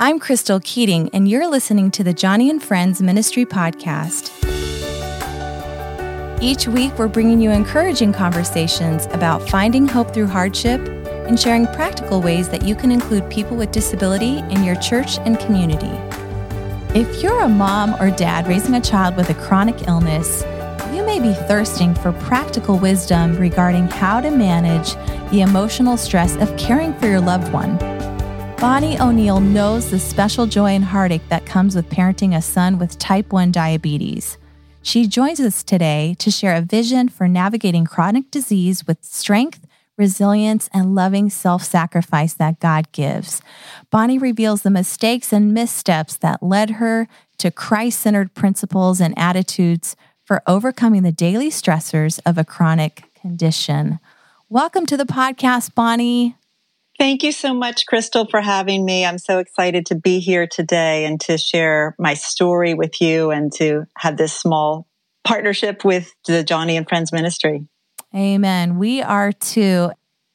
I'm 0.00 0.20
Crystal 0.20 0.60
Keating, 0.62 1.10
and 1.12 1.26
you're 1.26 1.48
listening 1.48 1.90
to 1.90 2.04
the 2.04 2.14
Joni 2.14 2.50
and 2.50 2.62
Friends 2.62 3.02
Ministry 3.02 3.44
Podcast. 3.44 4.30
Each 6.40 6.68
week, 6.68 6.96
we're 6.96 7.08
bringing 7.08 7.40
you 7.40 7.50
encouraging 7.50 8.12
conversations 8.12 9.06
about 9.06 9.48
finding 9.48 9.88
hope 9.88 10.14
through 10.14 10.28
hardship 10.28 10.80
and 11.26 11.36
sharing 11.36 11.66
practical 11.66 12.22
ways 12.22 12.48
that 12.50 12.62
you 12.62 12.76
can 12.76 12.92
include 12.92 13.28
people 13.28 13.56
with 13.56 13.72
disability 13.72 14.38
in 14.38 14.62
your 14.62 14.76
church 14.76 15.18
and 15.18 15.36
community. 15.40 15.90
If 16.96 17.20
you're 17.20 17.42
a 17.42 17.48
mom 17.48 18.00
or 18.00 18.12
dad 18.12 18.46
raising 18.46 18.76
a 18.76 18.80
child 18.80 19.16
with 19.16 19.30
a 19.30 19.34
chronic 19.34 19.88
illness, 19.88 20.44
you 20.94 21.04
may 21.04 21.18
be 21.18 21.34
thirsting 21.48 21.92
for 21.96 22.12
practical 22.12 22.78
wisdom 22.78 23.36
regarding 23.36 23.88
how 23.88 24.20
to 24.20 24.30
manage 24.30 24.94
the 25.32 25.40
emotional 25.40 25.96
stress 25.96 26.36
of 26.36 26.56
caring 26.56 26.94
for 27.00 27.08
your 27.08 27.20
loved 27.20 27.52
one. 27.52 27.97
Bonnie 28.60 28.98
O'Neill 28.98 29.38
knows 29.38 29.88
the 29.88 30.00
special 30.00 30.44
joy 30.44 30.72
and 30.72 30.84
heartache 30.84 31.28
that 31.28 31.46
comes 31.46 31.76
with 31.76 31.88
parenting 31.90 32.36
a 32.36 32.42
son 32.42 32.76
with 32.76 32.98
type 32.98 33.32
1 33.32 33.52
diabetes. 33.52 34.36
She 34.82 35.06
joins 35.06 35.38
us 35.38 35.62
today 35.62 36.16
to 36.18 36.28
share 36.28 36.56
a 36.56 36.60
vision 36.60 37.08
for 37.08 37.28
navigating 37.28 37.84
chronic 37.84 38.32
disease 38.32 38.84
with 38.84 39.04
strength, 39.04 39.64
resilience, 39.96 40.68
and 40.74 40.96
loving 40.96 41.30
self 41.30 41.62
sacrifice 41.62 42.34
that 42.34 42.58
God 42.58 42.90
gives. 42.90 43.40
Bonnie 43.92 44.18
reveals 44.18 44.62
the 44.62 44.70
mistakes 44.70 45.32
and 45.32 45.54
missteps 45.54 46.16
that 46.16 46.42
led 46.42 46.70
her 46.70 47.06
to 47.36 47.52
Christ 47.52 48.00
centered 48.00 48.34
principles 48.34 49.00
and 49.00 49.16
attitudes 49.16 49.94
for 50.24 50.42
overcoming 50.48 51.04
the 51.04 51.12
daily 51.12 51.50
stressors 51.50 52.18
of 52.26 52.36
a 52.36 52.44
chronic 52.44 53.04
condition. 53.14 54.00
Welcome 54.48 54.84
to 54.86 54.96
the 54.96 55.04
podcast, 55.04 55.76
Bonnie. 55.76 56.37
Thank 56.98 57.22
you 57.22 57.30
so 57.30 57.54
much, 57.54 57.86
Crystal, 57.86 58.26
for 58.26 58.40
having 58.40 58.84
me. 58.84 59.06
I'm 59.06 59.18
so 59.18 59.38
excited 59.38 59.86
to 59.86 59.94
be 59.94 60.18
here 60.18 60.48
today 60.48 61.04
and 61.04 61.20
to 61.22 61.38
share 61.38 61.94
my 61.96 62.14
story 62.14 62.74
with 62.74 63.00
you 63.00 63.30
and 63.30 63.52
to 63.54 63.84
have 63.96 64.16
this 64.16 64.32
small 64.32 64.88
partnership 65.22 65.84
with 65.84 66.12
the 66.26 66.42
Joni 66.42 66.76
and 66.76 66.88
Friends 66.88 67.12
Ministry. 67.12 67.68
Amen. 68.14 68.78
We 68.78 69.00
are 69.00 69.30
too. 69.30 69.92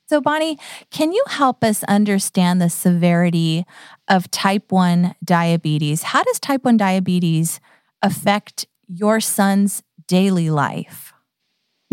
So, 0.08 0.22
Bonnie, 0.22 0.58
can 0.90 1.12
you 1.12 1.24
help 1.28 1.64
us 1.64 1.84
understand 1.86 2.62
the 2.62 2.70
severity 2.70 3.66
of 4.08 4.32
type 4.32 4.72
1 4.72 5.16
diabetes? 5.24 6.04
How 6.04 6.24
does 6.24 6.40
type 6.40 6.64
1 6.64 6.78
diabetes 6.78 7.60
affect 8.02 8.68
your 8.88 9.20
son's 9.20 9.84
daily 10.08 10.50
life? 10.50 11.13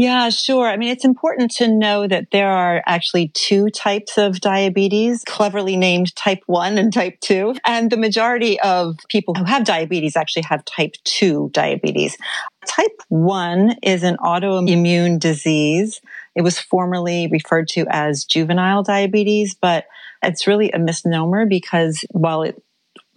Yeah, 0.00 0.30
sure. 0.30 0.66
I 0.66 0.78
mean, 0.78 0.88
it's 0.88 1.04
important 1.04 1.50
to 1.56 1.68
know 1.68 2.08
that 2.08 2.30
there 2.32 2.48
are 2.48 2.82
actually 2.86 3.28
two 3.34 3.68
types 3.68 4.16
of 4.16 4.40
diabetes, 4.40 5.22
cleverly 5.26 5.76
named 5.76 6.16
type 6.16 6.38
1 6.46 6.78
and 6.78 6.90
type 6.90 7.20
2. 7.20 7.56
And 7.66 7.90
the 7.90 7.98
majority 7.98 8.58
of 8.60 8.96
people 9.10 9.34
who 9.34 9.44
have 9.44 9.64
diabetes 9.64 10.16
actually 10.16 10.44
have 10.44 10.64
type 10.64 10.94
2 11.04 11.50
diabetes. 11.52 12.16
Type 12.66 12.98
1 13.10 13.74
is 13.82 14.02
an 14.02 14.16
autoimmune 14.24 15.20
disease. 15.20 16.00
It 16.34 16.40
was 16.40 16.58
formerly 16.58 17.28
referred 17.30 17.68
to 17.74 17.84
as 17.90 18.24
juvenile 18.24 18.82
diabetes, 18.82 19.54
but 19.54 19.84
it's 20.22 20.46
really 20.46 20.70
a 20.70 20.78
misnomer 20.78 21.44
because 21.44 22.06
while 22.12 22.40
it 22.40 22.62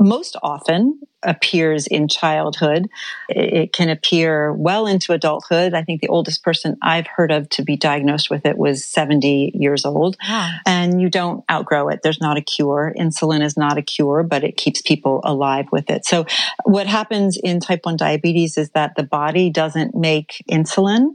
most 0.04 0.36
often 0.44 1.00
appears 1.24 1.88
in 1.88 2.10
childhood. 2.10 2.90
It 3.30 3.72
can 3.72 3.90
appear 3.90 4.52
well 4.52 4.86
into 4.86 5.14
adulthood. 5.14 5.74
I 5.74 5.82
think 5.84 6.02
the 6.02 6.10
oldest 6.10 6.44
person 6.44 6.78
I've 6.82 7.08
heard 7.08 7.32
of 7.32 7.48
to 7.52 7.64
be 7.64 7.78
diagnosed 7.78 8.30
with 8.30 8.46
it 8.46 8.58
was 8.58 8.84
70 8.84 9.54
years 9.56 9.86
old. 9.86 10.18
And 10.66 11.02
you 11.02 11.10
don't 11.10 11.46
outgrow 11.50 11.88
it. 11.88 12.02
There's 12.04 12.20
not 12.20 12.38
a 12.38 12.42
cure. 12.42 12.94
Insulin 13.00 13.42
is 13.42 13.56
not 13.56 13.78
a 13.78 13.82
cure, 13.82 14.24
but 14.24 14.44
it 14.44 14.58
keeps 14.58 14.82
people 14.82 15.22
alive 15.24 15.68
with 15.72 15.90
it. 15.90 16.06
So 16.06 16.26
what 16.66 16.88
happens 16.88 17.38
in 17.38 17.62
type 17.62 17.86
1 17.86 17.96
diabetes 17.96 18.58
is 18.58 18.72
that 18.72 18.96
the 18.98 19.04
body 19.04 19.50
doesn't 19.50 19.96
make 19.96 20.44
insulin 20.52 21.12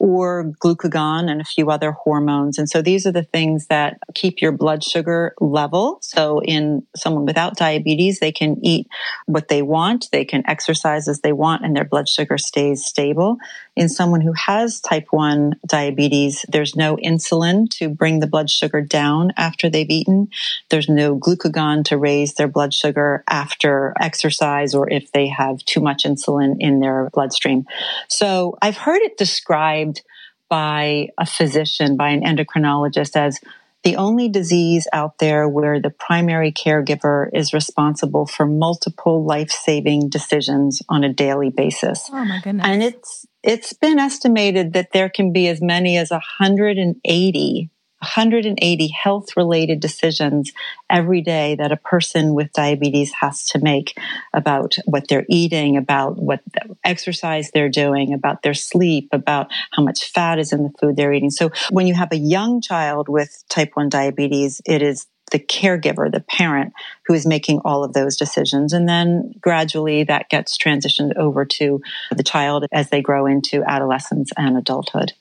or 0.00 0.50
glucagon 0.64 1.30
and 1.30 1.42
a 1.42 1.44
few 1.44 1.70
other 1.70 1.92
hormones. 1.92 2.58
And 2.58 2.68
so 2.68 2.80
these 2.80 3.06
are 3.06 3.12
the 3.12 3.22
things 3.22 3.66
that 3.66 3.98
keep 4.14 4.40
your 4.40 4.50
blood 4.50 4.82
sugar 4.82 5.34
level. 5.40 5.98
So 6.00 6.40
in 6.42 6.86
someone 6.96 7.26
without 7.26 7.56
diabetes, 7.56 8.18
they 8.18 8.32
can 8.32 8.56
eat 8.64 8.88
what 9.26 9.48
they 9.48 9.60
want, 9.60 10.08
they 10.10 10.24
can 10.24 10.42
exercise 10.48 11.06
as 11.06 11.20
they 11.20 11.34
want, 11.34 11.66
and 11.66 11.76
their 11.76 11.84
blood 11.84 12.08
sugar 12.08 12.38
stays 12.38 12.82
stable. 12.82 13.36
In 13.80 13.88
someone 13.88 14.20
who 14.20 14.34
has 14.34 14.78
type 14.78 15.06
1 15.08 15.54
diabetes, 15.66 16.44
there's 16.50 16.76
no 16.76 16.96
insulin 16.96 17.66
to 17.78 17.88
bring 17.88 18.20
the 18.20 18.26
blood 18.26 18.50
sugar 18.50 18.82
down 18.82 19.32
after 19.38 19.70
they've 19.70 19.88
eaten. 19.88 20.28
There's 20.68 20.90
no 20.90 21.18
glucagon 21.18 21.86
to 21.86 21.96
raise 21.96 22.34
their 22.34 22.46
blood 22.46 22.74
sugar 22.74 23.24
after 23.26 23.94
exercise 23.98 24.74
or 24.74 24.90
if 24.90 25.10
they 25.12 25.28
have 25.28 25.64
too 25.64 25.80
much 25.80 26.04
insulin 26.04 26.56
in 26.60 26.80
their 26.80 27.08
bloodstream. 27.14 27.64
So 28.06 28.58
I've 28.60 28.76
heard 28.76 29.00
it 29.00 29.16
described 29.16 30.02
by 30.50 31.08
a 31.16 31.24
physician, 31.24 31.96
by 31.96 32.10
an 32.10 32.20
endocrinologist, 32.20 33.16
as 33.16 33.40
the 33.82 33.96
only 33.96 34.28
disease 34.28 34.86
out 34.92 35.18
there 35.18 35.48
where 35.48 35.80
the 35.80 35.90
primary 35.90 36.52
caregiver 36.52 37.28
is 37.32 37.52
responsible 37.52 38.26
for 38.26 38.46
multiple 38.46 39.24
life-saving 39.24 40.08
decisions 40.10 40.82
on 40.88 41.02
a 41.02 41.12
daily 41.12 41.50
basis. 41.50 42.10
Oh 42.12 42.24
my 42.24 42.40
goodness. 42.42 42.66
And 42.66 42.82
it's 42.82 43.26
it's 43.42 43.72
been 43.72 43.98
estimated 43.98 44.74
that 44.74 44.92
there 44.92 45.08
can 45.08 45.32
be 45.32 45.48
as 45.48 45.62
many 45.62 45.96
as 45.96 46.10
180 46.10 47.70
180 48.00 48.88
health 48.88 49.36
related 49.36 49.80
decisions 49.80 50.52
every 50.88 51.20
day 51.20 51.54
that 51.56 51.72
a 51.72 51.76
person 51.76 52.34
with 52.34 52.52
diabetes 52.52 53.12
has 53.20 53.46
to 53.48 53.58
make 53.58 53.96
about 54.32 54.76
what 54.86 55.06
they're 55.08 55.26
eating, 55.28 55.76
about 55.76 56.16
what 56.16 56.40
exercise 56.84 57.50
they're 57.52 57.68
doing, 57.68 58.14
about 58.14 58.42
their 58.42 58.54
sleep, 58.54 59.08
about 59.12 59.50
how 59.72 59.82
much 59.82 60.10
fat 60.12 60.38
is 60.38 60.52
in 60.52 60.62
the 60.62 60.72
food 60.80 60.96
they're 60.96 61.12
eating. 61.12 61.30
So 61.30 61.50
when 61.70 61.86
you 61.86 61.94
have 61.94 62.12
a 62.12 62.16
young 62.16 62.60
child 62.60 63.08
with 63.08 63.44
type 63.48 63.72
1 63.74 63.88
diabetes, 63.90 64.60
it 64.64 64.82
is 64.82 65.06
the 65.30 65.38
caregiver, 65.38 66.10
the 66.10 66.24
parent 66.28 66.72
who 67.06 67.14
is 67.14 67.26
making 67.26 67.60
all 67.64 67.84
of 67.84 67.92
those 67.92 68.16
decisions. 68.16 68.72
And 68.72 68.88
then 68.88 69.34
gradually 69.40 70.04
that 70.04 70.28
gets 70.28 70.58
transitioned 70.58 71.16
over 71.16 71.44
to 71.44 71.80
the 72.10 72.22
child 72.22 72.66
as 72.72 72.90
they 72.90 73.00
grow 73.00 73.26
into 73.26 73.62
adolescence 73.62 74.32
and 74.36 74.56
adulthood. 74.56 75.12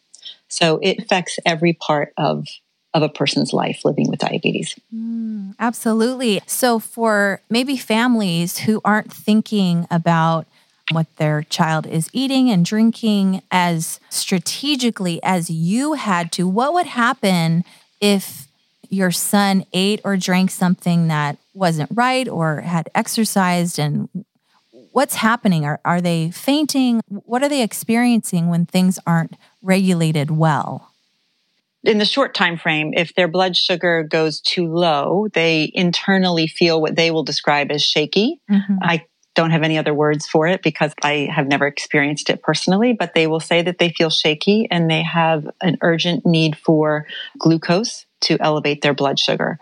So 0.48 0.80
it 0.82 1.00
affects 1.04 1.38
every 1.46 1.74
part 1.74 2.14
of 2.18 2.48
of 2.94 3.04
a 3.04 3.10
person's 3.10 3.54
life 3.54 3.86
living 3.86 4.10
with 4.10 4.20
diabetes. 4.20 4.76
Mm, 4.94 5.56
absolutely. 5.60 6.42
So, 6.48 6.80
for 6.80 7.42
maybe 7.50 7.78
families 7.78 8.60
who 8.60 8.82
aren't 8.84 9.14
thinking 9.14 9.88
about 9.92 10.48
what 10.92 11.08
their 11.18 11.44
child 11.44 11.86
is 11.86 12.10
eating 12.14 12.50
and 12.50 12.66
drinking 12.66 13.44
as 13.52 14.00
strategically 14.10 15.22
as 15.22 15.50
you 15.50 15.94
had 15.94 16.32
to, 16.34 16.48
what 16.48 16.74
would 16.74 16.88
happen 16.88 17.64
if 18.02 18.48
your 18.90 19.12
son 19.12 19.66
ate 19.72 20.02
or 20.04 20.18
drank 20.18 20.50
something 20.50 21.08
that 21.10 21.38
wasn't 21.54 21.90
right 21.94 22.28
or 22.28 22.62
had 22.62 22.90
exercised 22.96 23.78
and 23.78 24.10
what's 24.92 25.16
happening 25.16 25.64
are, 25.64 25.80
are 25.86 26.02
they 26.02 26.32
fainting 26.32 27.02
what 27.08 27.44
are 27.44 27.50
they 27.50 27.62
experiencing 27.62 28.50
when 28.50 28.66
things 28.66 28.98
aren't 29.06 29.36
regulated 29.62 30.32
well 30.32 30.89
in 31.84 31.98
the 31.98 32.06
short 32.06 32.34
time 32.34 32.58
frame 32.58 32.94
if 32.96 33.14
their 33.16 33.28
blood 33.28 33.56
sugar 33.56 34.04
goes 34.04 34.42
too 34.42 34.68
low 34.68 35.28
they 35.34 35.72
internally 35.74 36.48
feel 36.48 36.82
what 36.82 36.96
they 36.96 37.12
will 37.12 37.24
describe 37.24 37.72
as 37.72 37.84
shaky 37.84 38.40
mm-hmm. 38.50 38.76
i 38.82 39.06
don't 39.36 39.52
have 39.52 39.64
any 39.64 39.78
other 39.78 39.94
words 39.94 40.28
for 40.28 40.48
it 40.48 40.62
because 40.62 40.94
i 41.04 41.30
have 41.34 41.48
never 41.48 41.68
experienced 41.68 42.30
it 42.30 42.42
personally 42.42 42.94
but 42.94 43.14
they 43.14 43.28
will 43.28 43.40
say 43.40 43.62
that 43.62 43.78
they 43.78 43.90
feel 43.90 44.10
shaky 44.10 44.68
and 44.70 44.90
they 44.90 45.04
have 45.04 45.48
an 45.62 45.78
urgent 45.82 46.26
need 46.26 46.58
for 46.58 47.06
glucose 47.38 48.06
to 48.22 48.38
elevate 48.42 48.82
their 48.82 48.94
blood 48.94 49.18
sugar 49.18 49.58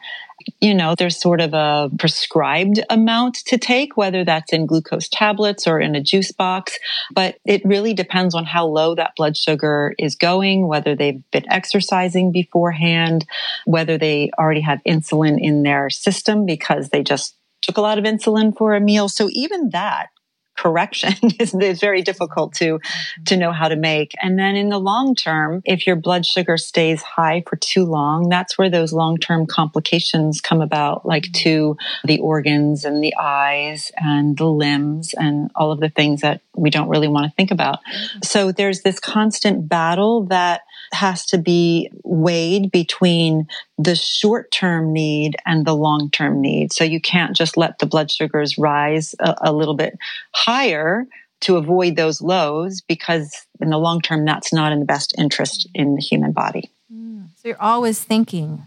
you 0.59 0.73
know, 0.73 0.95
there's 0.95 1.19
sort 1.19 1.41
of 1.41 1.53
a 1.53 1.89
prescribed 1.97 2.79
amount 2.89 3.35
to 3.47 3.57
take, 3.57 3.97
whether 3.97 4.23
that's 4.23 4.53
in 4.53 4.65
glucose 4.65 5.09
tablets 5.09 5.67
or 5.67 5.79
in 5.79 5.95
a 5.95 6.01
juice 6.01 6.31
box. 6.31 6.77
But 7.13 7.37
it 7.45 7.61
really 7.65 7.93
depends 7.93 8.35
on 8.35 8.45
how 8.45 8.67
low 8.67 8.95
that 8.95 9.13
blood 9.15 9.37
sugar 9.37 9.93
is 9.97 10.15
going, 10.15 10.67
whether 10.67 10.95
they've 10.95 11.21
been 11.31 11.51
exercising 11.51 12.31
beforehand, 12.31 13.25
whether 13.65 13.97
they 13.97 14.31
already 14.37 14.61
have 14.61 14.81
insulin 14.87 15.37
in 15.39 15.63
their 15.63 15.89
system 15.89 16.45
because 16.45 16.89
they 16.89 17.03
just 17.03 17.35
took 17.61 17.77
a 17.77 17.81
lot 17.81 17.97
of 17.97 18.03
insulin 18.03 18.55
for 18.55 18.75
a 18.75 18.79
meal. 18.79 19.09
So 19.09 19.29
even 19.31 19.69
that 19.69 20.09
correction 20.57 21.13
is, 21.39 21.53
is 21.53 21.79
very 21.79 22.01
difficult 22.01 22.53
to 22.55 22.79
to 23.25 23.37
know 23.37 23.51
how 23.51 23.67
to 23.67 23.75
make. 23.75 24.13
And 24.21 24.37
then 24.37 24.55
in 24.55 24.69
the 24.69 24.79
long 24.79 25.15
term 25.15 25.61
if 25.65 25.87
your 25.87 25.95
blood 25.95 26.25
sugar 26.25 26.57
stays 26.57 27.01
high 27.01 27.43
for 27.47 27.55
too 27.55 27.85
long 27.85 28.27
that's 28.29 28.57
where 28.57 28.69
those 28.69 28.93
long-term 28.93 29.45
complications 29.45 30.41
come 30.41 30.61
about 30.61 31.05
like 31.05 31.23
mm-hmm. 31.23 31.43
to 31.43 31.77
the 32.03 32.19
organs 32.19 32.85
and 32.85 33.03
the 33.03 33.13
eyes 33.19 33.91
and 33.97 34.37
the 34.37 34.45
limbs 34.45 35.13
and 35.13 35.51
all 35.55 35.71
of 35.71 35.79
the 35.79 35.89
things 35.89 36.21
that 36.21 36.41
we 36.55 36.69
don't 36.69 36.89
really 36.89 37.07
want 37.07 37.25
to 37.25 37.35
think 37.35 37.51
about. 37.51 37.79
Mm-hmm. 37.79 38.19
So 38.23 38.51
there's 38.51 38.81
this 38.81 38.99
constant 38.99 39.67
battle 39.67 40.25
that 40.25 40.61
has 40.91 41.25
to 41.27 41.37
be 41.37 41.89
weighed 42.03 42.71
between 42.71 43.47
the 43.77 43.95
short 43.95 44.51
term 44.51 44.93
need 44.93 45.35
and 45.45 45.65
the 45.65 45.75
long 45.75 46.09
term 46.11 46.41
need. 46.41 46.73
So 46.73 46.83
you 46.83 47.01
can't 47.01 47.35
just 47.35 47.57
let 47.57 47.79
the 47.79 47.85
blood 47.85 48.11
sugars 48.11 48.57
rise 48.57 49.15
a, 49.19 49.35
a, 49.41 49.53
little 49.53 49.75
bit 49.75 49.97
higher 50.33 51.05
to 51.41 51.57
avoid 51.57 51.95
those 51.95 52.21
lows 52.21 52.81
because 52.81 53.45
in 53.59 53.69
the 53.69 53.77
long 53.77 54.01
term, 54.01 54.25
that's 54.25 54.51
not 54.53 54.71
in 54.71 54.79
the 54.79 54.85
best 54.85 55.13
interest 55.17 55.69
in 55.73 55.95
the 55.95 56.01
human 56.01 56.31
body. 56.31 56.71
Mm. 56.93 57.27
So 57.35 57.49
you're 57.49 57.61
always 57.61 58.03
thinking 58.03 58.63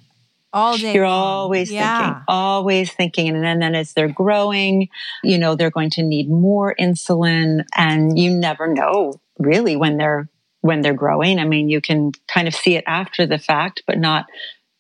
all 0.53 0.77
day. 0.77 0.95
You're 0.95 1.05
always 1.05 1.71
yeah. 1.71 1.99
thinking, 1.99 2.23
always 2.29 2.93
thinking. 2.93 3.29
And 3.29 3.45
then, 3.45 3.61
then 3.61 3.75
as 3.75 3.93
they're 3.93 4.09
growing, 4.09 4.89
you 5.23 5.39
know, 5.39 5.55
they're 5.55 5.71
going 5.71 5.91
to 5.91 6.03
need 6.03 6.29
more 6.29 6.75
insulin 6.79 7.65
and 7.77 8.19
you 8.19 8.31
never 8.31 8.67
know 8.67 9.21
really 9.39 9.77
when 9.77 9.97
they're 9.97 10.29
when 10.61 10.83
they're 10.83 10.95
growing. 10.95 11.39
I 11.39 11.45
mean, 11.45 11.69
you 11.69 11.81
can 11.81 12.13
kind 12.29 12.49
of 12.49 12.55
see 12.55 12.77
it 12.77 12.85
after 12.87 13.27
the 13.27 13.39
fact, 13.39 13.83
but 13.87 13.99
not 13.99 14.27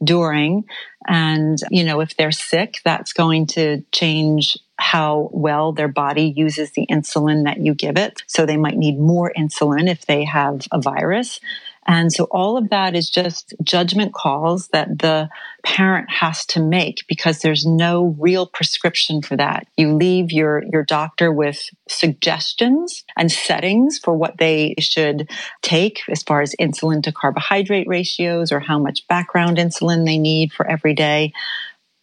during. 0.02 0.64
And, 1.06 1.58
you 1.70 1.84
know, 1.84 2.00
if 2.00 2.16
they're 2.16 2.32
sick, 2.32 2.80
that's 2.84 3.12
going 3.12 3.46
to 3.48 3.82
change 3.92 4.56
how 4.78 5.28
well 5.32 5.72
their 5.72 5.88
body 5.88 6.32
uses 6.34 6.72
the 6.72 6.86
insulin 6.90 7.44
that 7.44 7.58
you 7.58 7.74
give 7.74 7.98
it. 7.98 8.22
So 8.26 8.46
they 8.46 8.56
might 8.56 8.76
need 8.76 8.98
more 8.98 9.32
insulin 9.36 9.90
if 9.90 10.06
they 10.06 10.24
have 10.24 10.66
a 10.72 10.80
virus. 10.80 11.40
And 11.86 12.12
so 12.12 12.24
all 12.24 12.56
of 12.56 12.68
that 12.70 12.94
is 12.94 13.08
just 13.08 13.54
judgment 13.62 14.12
calls 14.12 14.68
that 14.68 14.98
the 14.98 15.28
parent 15.64 16.10
has 16.10 16.44
to 16.46 16.60
make 16.60 16.98
because 17.08 17.40
there's 17.40 17.64
no 17.64 18.14
real 18.18 18.46
prescription 18.46 19.22
for 19.22 19.36
that. 19.36 19.66
You 19.76 19.94
leave 19.94 20.30
your, 20.30 20.62
your 20.72 20.84
doctor 20.84 21.32
with 21.32 21.70
suggestions 21.88 23.04
and 23.16 23.32
settings 23.32 23.98
for 23.98 24.14
what 24.14 24.38
they 24.38 24.74
should 24.78 25.30
take 25.62 26.00
as 26.08 26.22
far 26.22 26.42
as 26.42 26.54
insulin 26.60 27.02
to 27.04 27.12
carbohydrate 27.12 27.88
ratios 27.88 28.52
or 28.52 28.60
how 28.60 28.78
much 28.78 29.06
background 29.08 29.56
insulin 29.56 30.04
they 30.04 30.18
need 30.18 30.52
for 30.52 30.66
every 30.66 30.94
day. 30.94 31.32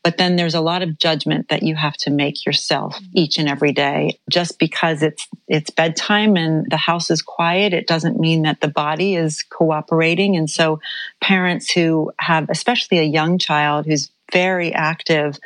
But 0.07 0.15
then 0.15 0.37
there's 0.37 0.55
a 0.55 0.61
lot 0.61 0.83
of 0.83 0.97
judgment 0.97 1.49
that 1.49 1.63
you 1.63 1.75
have 1.75 1.97
to 1.97 2.11
make 2.11 2.45
yourself 2.45 2.95
mm-hmm. 2.95 3.11
each 3.15 3.37
and 3.39 3.49
every 3.49 3.73
day. 3.73 4.17
Just 4.29 4.57
because 4.57 5.03
it's, 5.03 5.27
it's 5.49 5.69
bedtime 5.69 6.37
and 6.37 6.65
the 6.71 6.77
house 6.77 7.11
is 7.11 7.21
quiet, 7.21 7.73
it 7.73 7.87
doesn't 7.87 8.17
mean 8.17 8.43
that 8.43 8.61
the 8.61 8.69
body 8.69 9.15
is 9.15 9.43
cooperating. 9.43 10.37
And 10.37 10.49
so 10.49 10.79
parents 11.19 11.69
who 11.69 12.13
have, 12.21 12.49
especially 12.49 12.99
a 12.99 13.03
young 13.03 13.37
child 13.37 13.85
who's 13.85 14.09
very 14.31 14.73
active, 14.73 15.39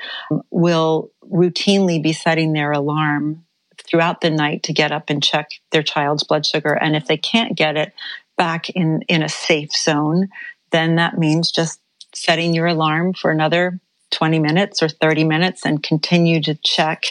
will 0.51 1.09
routinely 1.27 1.99
be 1.99 2.13
setting 2.13 2.53
their 2.53 2.71
alarm 2.71 3.43
throughout 3.83 4.21
the 4.21 4.29
night 4.29 4.61
to 4.65 4.73
get 4.73 4.91
up 4.91 5.09
and 5.09 5.23
check 5.23 5.49
their 5.71 5.81
child's 5.81 6.23
blood 6.23 6.45
sugar. 6.45 6.73
And 6.73 6.95
if 6.95 7.07
they 7.07 7.17
can't 7.17 7.57
get 7.57 7.77
it 7.77 7.93
back 8.37 8.69
in, 8.69 9.01
in 9.07 9.23
a 9.23 9.29
safe 9.29 9.75
zone, 9.75 10.29
then 10.69 10.97
that 10.97 11.17
means 11.17 11.49
just 11.49 11.79
setting 12.13 12.53
your 12.53 12.67
alarm 12.67 13.15
for 13.15 13.31
another 13.31 13.79
20 14.11 14.39
minutes 14.39 14.83
or 14.83 14.89
30 14.89 15.23
minutes 15.23 15.65
and 15.65 15.81
continue 15.81 16.41
to 16.41 16.55
check 16.55 17.05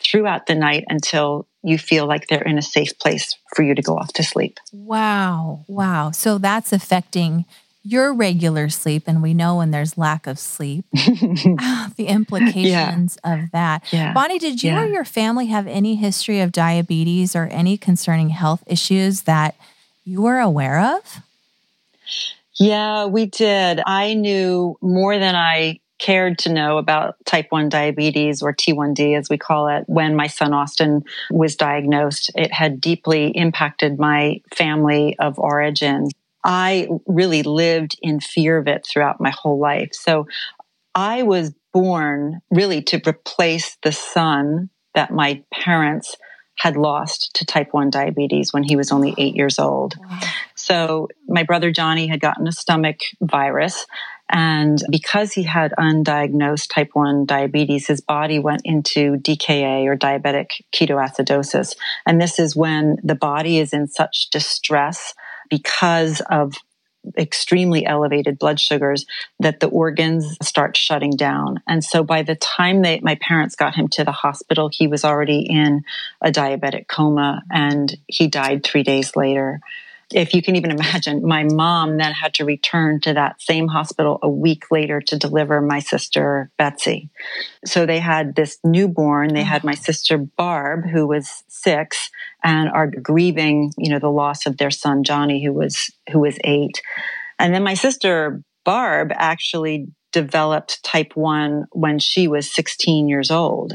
throughout 0.00 0.46
the 0.46 0.54
night 0.54 0.84
until 0.88 1.46
you 1.62 1.78
feel 1.78 2.06
like 2.06 2.28
they're 2.28 2.42
in 2.42 2.58
a 2.58 2.62
safe 2.62 2.98
place 2.98 3.36
for 3.54 3.62
you 3.62 3.74
to 3.74 3.82
go 3.82 3.96
off 3.96 4.12
to 4.14 4.22
sleep. 4.22 4.60
Wow. 4.72 5.64
Wow. 5.66 6.12
So 6.12 6.38
that's 6.38 6.72
affecting 6.72 7.44
your 7.82 8.12
regular 8.12 8.68
sleep. 8.68 9.04
And 9.06 9.22
we 9.22 9.32
know 9.32 9.56
when 9.56 9.70
there's 9.70 9.96
lack 9.96 10.26
of 10.26 10.38
sleep, 10.38 10.84
the 10.92 12.06
implications 12.08 13.18
yeah. 13.24 13.34
of 13.34 13.50
that. 13.52 13.84
Yeah. 13.92 14.12
Bonnie, 14.12 14.38
did 14.38 14.62
you 14.62 14.72
yeah. 14.72 14.82
or 14.82 14.86
your 14.86 15.04
family 15.04 15.46
have 15.46 15.66
any 15.66 15.96
history 15.96 16.40
of 16.40 16.52
diabetes 16.52 17.34
or 17.34 17.44
any 17.50 17.76
concerning 17.76 18.30
health 18.30 18.62
issues 18.66 19.22
that 19.22 19.54
you 20.04 20.22
were 20.22 20.38
aware 20.38 20.80
of? 20.80 21.20
Yeah, 22.54 23.06
we 23.06 23.26
did. 23.26 23.80
I 23.84 24.14
knew 24.14 24.78
more 24.80 25.18
than 25.18 25.34
I 25.34 25.80
cared 25.98 26.38
to 26.38 26.52
know 26.52 26.78
about 26.78 27.16
type 27.24 27.46
1 27.50 27.68
diabetes 27.68 28.42
or 28.42 28.54
T1D 28.54 29.16
as 29.16 29.28
we 29.28 29.38
call 29.38 29.68
it 29.68 29.84
when 29.86 30.14
my 30.14 30.26
son 30.26 30.52
Austin 30.52 31.04
was 31.30 31.56
diagnosed. 31.56 32.30
It 32.34 32.52
had 32.52 32.80
deeply 32.80 33.28
impacted 33.28 33.98
my 33.98 34.40
family 34.54 35.16
of 35.18 35.38
origin. 35.38 36.08
I 36.44 36.88
really 37.06 37.42
lived 37.42 37.98
in 38.02 38.20
fear 38.20 38.58
of 38.58 38.68
it 38.68 38.86
throughout 38.86 39.20
my 39.20 39.30
whole 39.30 39.58
life. 39.58 39.90
So 39.92 40.26
I 40.94 41.22
was 41.22 41.52
born 41.72 42.40
really 42.50 42.82
to 42.82 43.00
replace 43.06 43.76
the 43.82 43.92
son 43.92 44.70
that 44.94 45.10
my 45.10 45.42
parents 45.52 46.16
had 46.58 46.76
lost 46.76 47.30
to 47.34 47.44
type 47.44 47.72
1 47.72 47.90
diabetes 47.90 48.52
when 48.52 48.62
he 48.62 48.76
was 48.76 48.90
only 48.90 49.14
eight 49.18 49.36
years 49.36 49.58
old. 49.58 49.94
So 50.54 51.08
my 51.28 51.42
brother 51.42 51.70
Johnny 51.70 52.06
had 52.06 52.20
gotten 52.20 52.48
a 52.48 52.52
stomach 52.52 53.00
virus 53.20 53.86
and 54.28 54.82
because 54.90 55.32
he 55.32 55.44
had 55.44 55.72
undiagnosed 55.78 56.72
type 56.74 56.90
1 56.94 57.26
diabetes, 57.26 57.86
his 57.86 58.00
body 58.00 58.38
went 58.38 58.62
into 58.64 59.16
DKA 59.16 59.84
or 59.86 59.96
diabetic 59.96 60.62
ketoacidosis. 60.74 61.76
And 62.04 62.20
this 62.20 62.38
is 62.38 62.56
when 62.56 62.96
the 63.04 63.14
body 63.14 63.58
is 63.58 63.72
in 63.72 63.86
such 63.86 64.30
distress 64.30 65.14
because 65.48 66.20
of 66.28 66.54
extremely 67.16 67.86
elevated 67.86 68.36
blood 68.36 68.58
sugars 68.58 69.06
that 69.38 69.60
the 69.60 69.68
organs 69.68 70.36
start 70.42 70.76
shutting 70.76 71.12
down. 71.12 71.62
And 71.68 71.84
so 71.84 72.02
by 72.02 72.22
the 72.22 72.34
time 72.34 72.82
they, 72.82 72.98
my 72.98 73.16
parents 73.20 73.54
got 73.54 73.76
him 73.76 73.86
to 73.88 74.02
the 74.02 74.10
hospital, 74.10 74.68
he 74.72 74.88
was 74.88 75.04
already 75.04 75.46
in 75.48 75.84
a 76.20 76.32
diabetic 76.32 76.88
coma 76.88 77.42
and 77.48 77.96
he 78.08 78.26
died 78.26 78.64
three 78.64 78.82
days 78.82 79.14
later 79.14 79.60
if 80.12 80.34
you 80.34 80.42
can 80.42 80.56
even 80.56 80.70
imagine, 80.70 81.26
my 81.26 81.44
mom 81.44 81.96
then 81.96 82.12
had 82.12 82.34
to 82.34 82.44
return 82.44 83.00
to 83.00 83.14
that 83.14 83.40
same 83.40 83.68
hospital 83.68 84.18
a 84.22 84.28
week 84.28 84.70
later 84.70 85.00
to 85.00 85.18
deliver 85.18 85.60
my 85.60 85.80
sister 85.80 86.50
Betsy. 86.56 87.10
So 87.64 87.86
they 87.86 87.98
had 87.98 88.34
this 88.34 88.58
newborn. 88.64 89.34
They 89.34 89.40
oh. 89.40 89.44
had 89.44 89.64
my 89.64 89.74
sister 89.74 90.18
Barb, 90.18 90.86
who 90.86 91.06
was 91.06 91.44
six, 91.48 92.10
and 92.44 92.68
are 92.70 92.86
grieving, 92.86 93.72
you 93.76 93.90
know, 93.90 93.98
the 93.98 94.08
loss 94.08 94.46
of 94.46 94.58
their 94.58 94.70
son 94.70 95.02
Johnny, 95.02 95.44
who 95.44 95.52
was 95.52 95.90
who 96.12 96.20
was 96.20 96.38
eight. 96.44 96.80
And 97.38 97.52
then 97.52 97.64
my 97.64 97.74
sister 97.74 98.42
Barb 98.64 99.12
actually 99.14 99.88
developed 100.12 100.82
type 100.82 101.12
one 101.14 101.66
when 101.72 101.98
she 101.98 102.26
was 102.26 102.50
16 102.50 103.08
years 103.08 103.30
old 103.30 103.74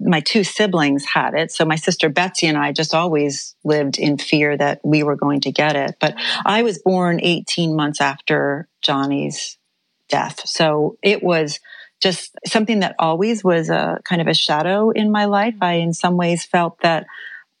my 0.00 0.20
two 0.20 0.44
siblings 0.44 1.04
had 1.04 1.34
it. 1.34 1.52
So 1.52 1.64
my 1.64 1.76
sister 1.76 2.08
Betsy 2.08 2.46
and 2.46 2.56
I 2.56 2.72
just 2.72 2.94
always 2.94 3.54
lived 3.64 3.98
in 3.98 4.18
fear 4.18 4.56
that 4.56 4.80
we 4.82 5.02
were 5.02 5.16
going 5.16 5.40
to 5.42 5.52
get 5.52 5.76
it. 5.76 5.96
But 6.00 6.14
I 6.44 6.62
was 6.62 6.78
born 6.78 7.20
18 7.22 7.76
months 7.76 8.00
after 8.00 8.68
Johnny's 8.82 9.58
death. 10.08 10.40
So 10.46 10.96
it 11.02 11.22
was 11.22 11.60
just 12.00 12.34
something 12.46 12.80
that 12.80 12.96
always 12.98 13.44
was 13.44 13.68
a 13.68 14.00
kind 14.04 14.22
of 14.22 14.26
a 14.26 14.34
shadow 14.34 14.90
in 14.90 15.12
my 15.12 15.26
life. 15.26 15.56
I, 15.60 15.74
in 15.74 15.92
some 15.92 16.16
ways, 16.16 16.44
felt 16.44 16.80
that 16.80 17.06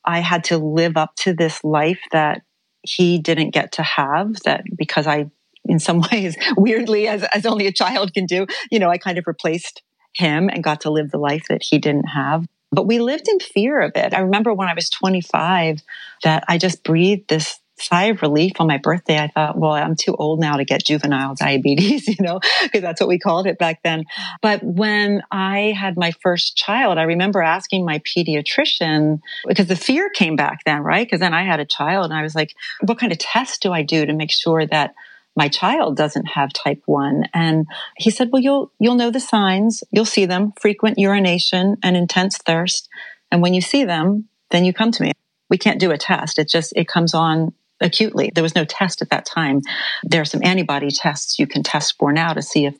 I 0.04 0.20
had 0.20 0.44
to 0.44 0.56
live 0.56 0.96
up 0.96 1.14
to 1.16 1.34
this 1.34 1.62
life 1.62 2.00
that 2.12 2.42
he 2.82 3.18
didn't 3.18 3.50
get 3.50 3.72
to 3.72 3.82
have, 3.82 4.36
that 4.44 4.64
because 4.76 5.06
I 5.06 5.30
in 5.66 5.78
some 5.78 6.02
ways, 6.12 6.36
weirdly, 6.56 7.06
as, 7.06 7.22
as 7.34 7.46
only 7.46 7.66
a 7.66 7.72
child 7.72 8.14
can 8.14 8.26
do, 8.26 8.46
you 8.70 8.78
know, 8.78 8.90
I 8.90 8.98
kind 8.98 9.18
of 9.18 9.26
replaced 9.26 9.82
him 10.14 10.48
and 10.48 10.64
got 10.64 10.82
to 10.82 10.90
live 10.90 11.10
the 11.10 11.18
life 11.18 11.44
that 11.48 11.62
he 11.62 11.78
didn't 11.78 12.06
have. 12.06 12.46
But 12.72 12.86
we 12.86 13.00
lived 13.00 13.28
in 13.28 13.40
fear 13.40 13.80
of 13.80 13.92
it. 13.96 14.14
I 14.14 14.20
remember 14.20 14.54
when 14.54 14.68
I 14.68 14.74
was 14.74 14.88
25 14.90 15.82
that 16.22 16.44
I 16.48 16.58
just 16.58 16.84
breathed 16.84 17.28
this 17.28 17.58
sigh 17.82 18.04
of 18.04 18.22
relief 18.22 18.52
on 18.60 18.66
my 18.66 18.78
birthday. 18.78 19.18
I 19.18 19.28
thought, 19.28 19.58
well, 19.58 19.72
I'm 19.72 19.96
too 19.96 20.14
old 20.14 20.40
now 20.40 20.56
to 20.56 20.64
get 20.64 20.84
juvenile 20.84 21.34
diabetes, 21.38 22.06
you 22.06 22.16
know, 22.20 22.40
because 22.62 22.82
that's 22.82 23.00
what 23.00 23.08
we 23.08 23.18
called 23.18 23.46
it 23.46 23.58
back 23.58 23.82
then. 23.82 24.04
But 24.42 24.62
when 24.62 25.22
I 25.30 25.74
had 25.76 25.96
my 25.96 26.12
first 26.22 26.56
child, 26.56 26.98
I 26.98 27.04
remember 27.04 27.40
asking 27.42 27.84
my 27.84 28.00
pediatrician 28.00 29.20
because 29.46 29.66
the 29.66 29.76
fear 29.76 30.10
came 30.10 30.36
back 30.36 30.64
then, 30.64 30.82
right? 30.82 31.06
Because 31.06 31.20
then 31.20 31.34
I 31.34 31.44
had 31.44 31.60
a 31.60 31.66
child 31.66 32.06
and 32.06 32.14
I 32.14 32.22
was 32.22 32.34
like, 32.34 32.54
what 32.82 32.98
kind 32.98 33.12
of 33.12 33.18
test 33.18 33.62
do 33.62 33.72
I 33.72 33.82
do 33.82 34.06
to 34.06 34.12
make 34.12 34.32
sure 34.32 34.66
that 34.66 34.94
my 35.36 35.48
child 35.48 35.96
doesn't 35.96 36.26
have 36.26 36.52
type 36.52 36.82
1 36.86 37.24
and 37.32 37.66
he 37.96 38.10
said 38.10 38.30
well 38.32 38.42
you'll 38.42 38.72
you'll 38.78 38.94
know 38.94 39.10
the 39.10 39.20
signs. 39.20 39.82
You'll 39.90 40.04
see 40.04 40.26
them. 40.26 40.52
Frequent 40.60 40.98
urination 40.98 41.76
and 41.82 41.96
intense 41.96 42.38
thirst. 42.38 42.88
And 43.30 43.42
when 43.42 43.54
you 43.54 43.60
see 43.60 43.84
them 43.84 44.28
then 44.50 44.64
you 44.64 44.72
come 44.72 44.90
to 44.92 45.02
me. 45.02 45.12
We 45.48 45.58
can't 45.58 45.80
do 45.80 45.90
a 45.90 45.98
test. 45.98 46.38
It 46.38 46.48
just 46.48 46.72
it 46.76 46.88
comes 46.88 47.14
on 47.14 47.52
acutely. 47.80 48.30
There 48.34 48.42
was 48.42 48.54
no 48.54 48.64
test 48.64 49.00
at 49.02 49.10
that 49.10 49.24
time. 49.24 49.62
There 50.04 50.20
are 50.20 50.26
some 50.26 50.42
antibody 50.44 50.90
tests 50.90 51.38
you 51.38 51.46
can 51.46 51.62
test 51.62 51.96
for 51.98 52.12
now 52.12 52.32
to 52.34 52.42
see 52.42 52.66
if 52.66 52.76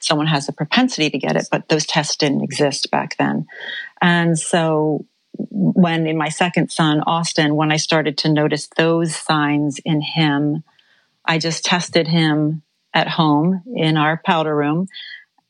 someone 0.00 0.26
has 0.26 0.48
a 0.48 0.52
propensity 0.52 1.08
to 1.08 1.18
get 1.18 1.36
it 1.36 1.48
but 1.50 1.68
those 1.68 1.86
tests 1.86 2.16
didn't 2.16 2.42
exist 2.42 2.90
back 2.90 3.16
then. 3.16 3.46
And 4.00 4.38
so 4.38 5.06
when 5.38 6.06
in 6.06 6.16
my 6.16 6.28
second 6.28 6.70
son 6.70 7.00
austin 7.06 7.54
when 7.54 7.72
i 7.72 7.76
started 7.76 8.18
to 8.18 8.28
notice 8.28 8.68
those 8.76 9.16
signs 9.16 9.80
in 9.84 10.02
him 10.02 10.62
I 11.24 11.38
just 11.38 11.64
tested 11.64 12.08
him 12.08 12.62
at 12.94 13.08
home 13.08 13.62
in 13.74 13.96
our 13.96 14.20
powder 14.24 14.54
room 14.54 14.88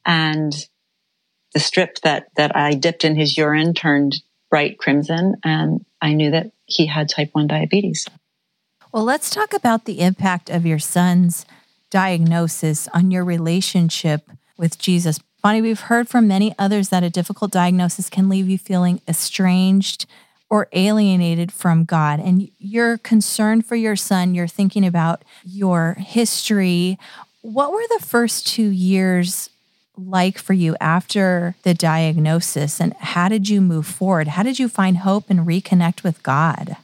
and 0.05 0.55
the 1.55 1.61
strip 1.61 1.99
that, 2.03 2.29
that 2.37 2.57
I 2.57 2.75
dipped 2.75 3.05
in 3.05 3.17
his 3.17 3.37
urine 3.37 3.75
turned 3.75 4.17
bright 4.51 4.79
crimson 4.79 5.37
and 5.45 5.85
I 6.01 6.15
knew 6.15 6.31
that 6.31 6.53
he 6.67 6.87
had 6.87 7.09
type 7.09 7.31
1 7.33 7.47
diabetes. 7.47 8.07
Well, 8.93 9.05
let's 9.05 9.31
talk 9.31 9.55
about 9.55 9.85
the 9.85 10.01
impact 10.01 10.51
of 10.51 10.67
your 10.67 10.79
son's 10.79 11.47
diagnosis 11.91 12.89
on 12.89 13.11
your 13.11 13.25
relationship 13.25 14.29
with 14.57 14.79
Jesus. 14.79 15.19
Bonnie, 15.43 15.63
we've 15.63 15.81
heard 15.81 16.09
from 16.09 16.29
many 16.29 16.55
others 16.59 16.91
that 16.91 17.03
a 17.03 17.11
difficult 17.11 17.51
diagnosis 17.51 18.09
can 18.09 18.29
leave 18.29 18.49
you 18.49 18.59
feeling 18.59 19.01
estranged 19.09 20.07
or 20.53 20.69
alienated 20.75 21.51
from 21.51 21.83
God. 21.83 22.21
And 22.21 22.51
you're 22.59 22.99
concerned 22.99 23.65
for 23.65 23.75
your 23.75 23.97
son, 23.97 24.35
you're 24.35 24.47
thinking 24.47 24.85
about 24.85 25.25
your 25.47 25.95
history. 25.95 26.99
What 27.41 27.73
were 27.73 27.87
the 27.89 28.05
first 28.05 28.47
two 28.47 28.69
years 28.69 29.49
like 29.97 30.37
for 30.37 30.53
you 30.53 30.77
after 30.79 31.55
the 31.63 31.73
diagnosis? 31.73 32.81
And 32.81 32.93
how 32.99 33.31
did 33.31 33.49
you 33.49 33.63
move 33.63 33.87
forward? 33.87 34.29
How 34.29 34.43
did 34.43 34.59
you 34.59 34.69
find 34.69 34.99
hope 34.99 35.31
and 35.31 35.41
reconnect 35.41 36.03
with 36.03 36.23
God? 36.23 36.77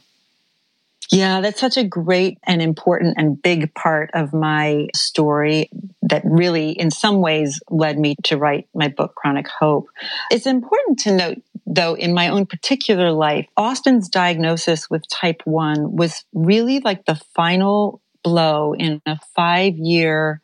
Yeah, 1.11 1.41
that's 1.41 1.59
such 1.59 1.77
a 1.77 1.83
great 1.83 2.37
and 2.43 2.61
important 2.61 3.15
and 3.17 3.41
big 3.41 3.73
part 3.73 4.11
of 4.13 4.31
my 4.31 4.87
story 4.95 5.71
that 6.03 6.21
really, 6.23 6.71
in 6.71 6.91
some 6.91 7.19
ways, 7.19 7.59
led 7.69 7.97
me 7.97 8.15
to 8.25 8.37
write 8.37 8.67
my 8.75 8.89
book, 8.89 9.15
Chronic 9.15 9.47
Hope. 9.47 9.87
It's 10.29 10.45
important 10.45 10.99
to 10.99 11.15
note, 11.15 11.41
though, 11.65 11.95
in 11.95 12.13
my 12.13 12.29
own 12.29 12.45
particular 12.45 13.11
life, 13.11 13.47
Austin's 13.57 14.07
diagnosis 14.07 14.89
with 14.89 15.07
type 15.09 15.41
1 15.45 15.95
was 15.95 16.25
really 16.33 16.79
like 16.79 17.05
the 17.05 17.19
final 17.33 18.01
blow 18.23 18.73
in 18.73 19.01
a 19.07 19.17
five 19.35 19.75
year 19.77 20.41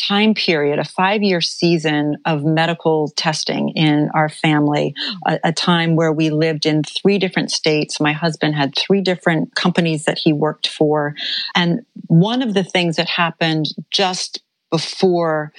time 0.00 0.34
period, 0.34 0.78
a 0.78 0.84
five 0.84 1.22
year 1.22 1.40
season 1.40 2.16
of 2.24 2.44
medical 2.44 3.12
testing 3.16 3.70
in 3.70 4.10
our 4.14 4.28
family, 4.28 4.94
a, 5.26 5.38
a, 5.44 5.52
time 5.52 5.96
where 5.96 6.12
we 6.12 6.30
lived 6.30 6.66
in 6.66 6.82
three 6.82 7.18
different 7.18 7.50
states. 7.50 8.00
My 8.00 8.12
husband 8.12 8.54
had 8.54 8.74
three 8.74 9.02
different 9.02 9.54
companies 9.54 10.04
that 10.04 10.18
he 10.18 10.32
worked 10.32 10.68
for. 10.68 11.14
And 11.54 11.80
one 12.06 12.42
of 12.42 12.54
the 12.54 12.64
things 12.64 12.96
that 12.96 13.08
happened 13.08 13.66
just 13.90 14.42
before 14.70 15.52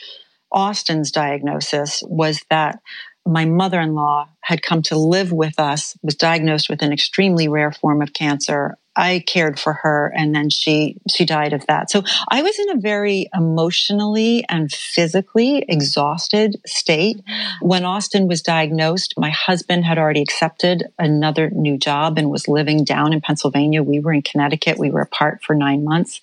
Austin's 0.52 1.12
diagnosis 1.12 2.02
was 2.08 2.42
that 2.50 2.80
my 3.26 3.46
mother 3.46 3.80
in 3.80 3.94
law 3.94 4.28
had 4.42 4.64
come 4.64 4.82
to 4.82 4.98
live 4.98 5.32
with 5.32 5.60
us, 5.60 5.96
was 6.02 6.16
diagnosed 6.16 6.70
with 6.70 6.82
an 6.82 6.92
extremely 6.92 7.48
rare 7.48 7.72
form 7.72 8.02
of 8.02 8.14
cancer 8.14 8.78
I 8.96 9.24
cared 9.26 9.60
for 9.60 9.74
her 9.74 10.14
and 10.16 10.36
then 10.36 10.50
she 10.50 10.98
she 11.10 11.26
died 11.26 11.54
of 11.54 11.66
that. 11.68 11.90
So 11.90 12.04
I 12.30 12.42
was 12.42 12.60
in 12.60 12.72
a 12.72 12.82
very 12.82 13.30
emotionally 13.34 14.44
and 14.50 14.72
physically 14.72 15.64
exhausted 15.68 16.58
state 16.66 17.18
mm-hmm. 17.18 17.68
when 17.68 17.86
Austin 17.86 18.28
was 18.28 18.42
diagnosed. 18.42 19.14
My 19.18 19.30
husband 19.30 19.86
had 19.86 19.98
already 19.98 20.22
accepted 20.22 20.86
another 21.00 21.50
new 21.50 21.78
job 21.78 22.18
and 22.18 22.30
was 22.30 22.48
living 22.48 22.84
down 22.84 23.14
in 23.14 23.22
Pennsylvania. 23.22 23.82
We 23.82 24.00
were 24.00 24.14
in 24.14 24.24
Connecticut. 24.24 24.78
We 24.78 24.92
were 24.92 25.02
apart 25.02 25.42
for 25.44 25.56
9 25.56 25.84
months. 25.84 26.20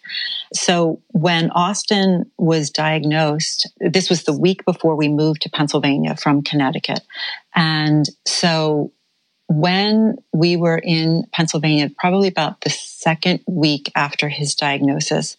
So 0.52 1.00
when 1.08 1.50
Austin 1.50 2.30
was 2.36 2.70
diagnosed, 2.70 3.70
this 3.80 4.10
was 4.10 4.24
the 4.24 4.38
week 4.38 4.64
before 4.64 4.94
we 4.96 5.08
moved 5.08 5.42
to 5.42 5.50
Pennsylvania 5.50 6.16
from 6.16 6.42
Connecticut. 6.42 7.00
And 7.54 8.08
so 8.26 8.92
when 9.48 10.18
we 10.32 10.56
were 10.56 10.78
in 10.78 11.24
Pennsylvania, 11.32 11.90
probably 11.98 12.28
about 12.28 12.60
the 12.60 12.70
second 12.70 13.40
week 13.46 13.90
after 13.96 14.28
his 14.28 14.54
diagnosis, 14.54 15.36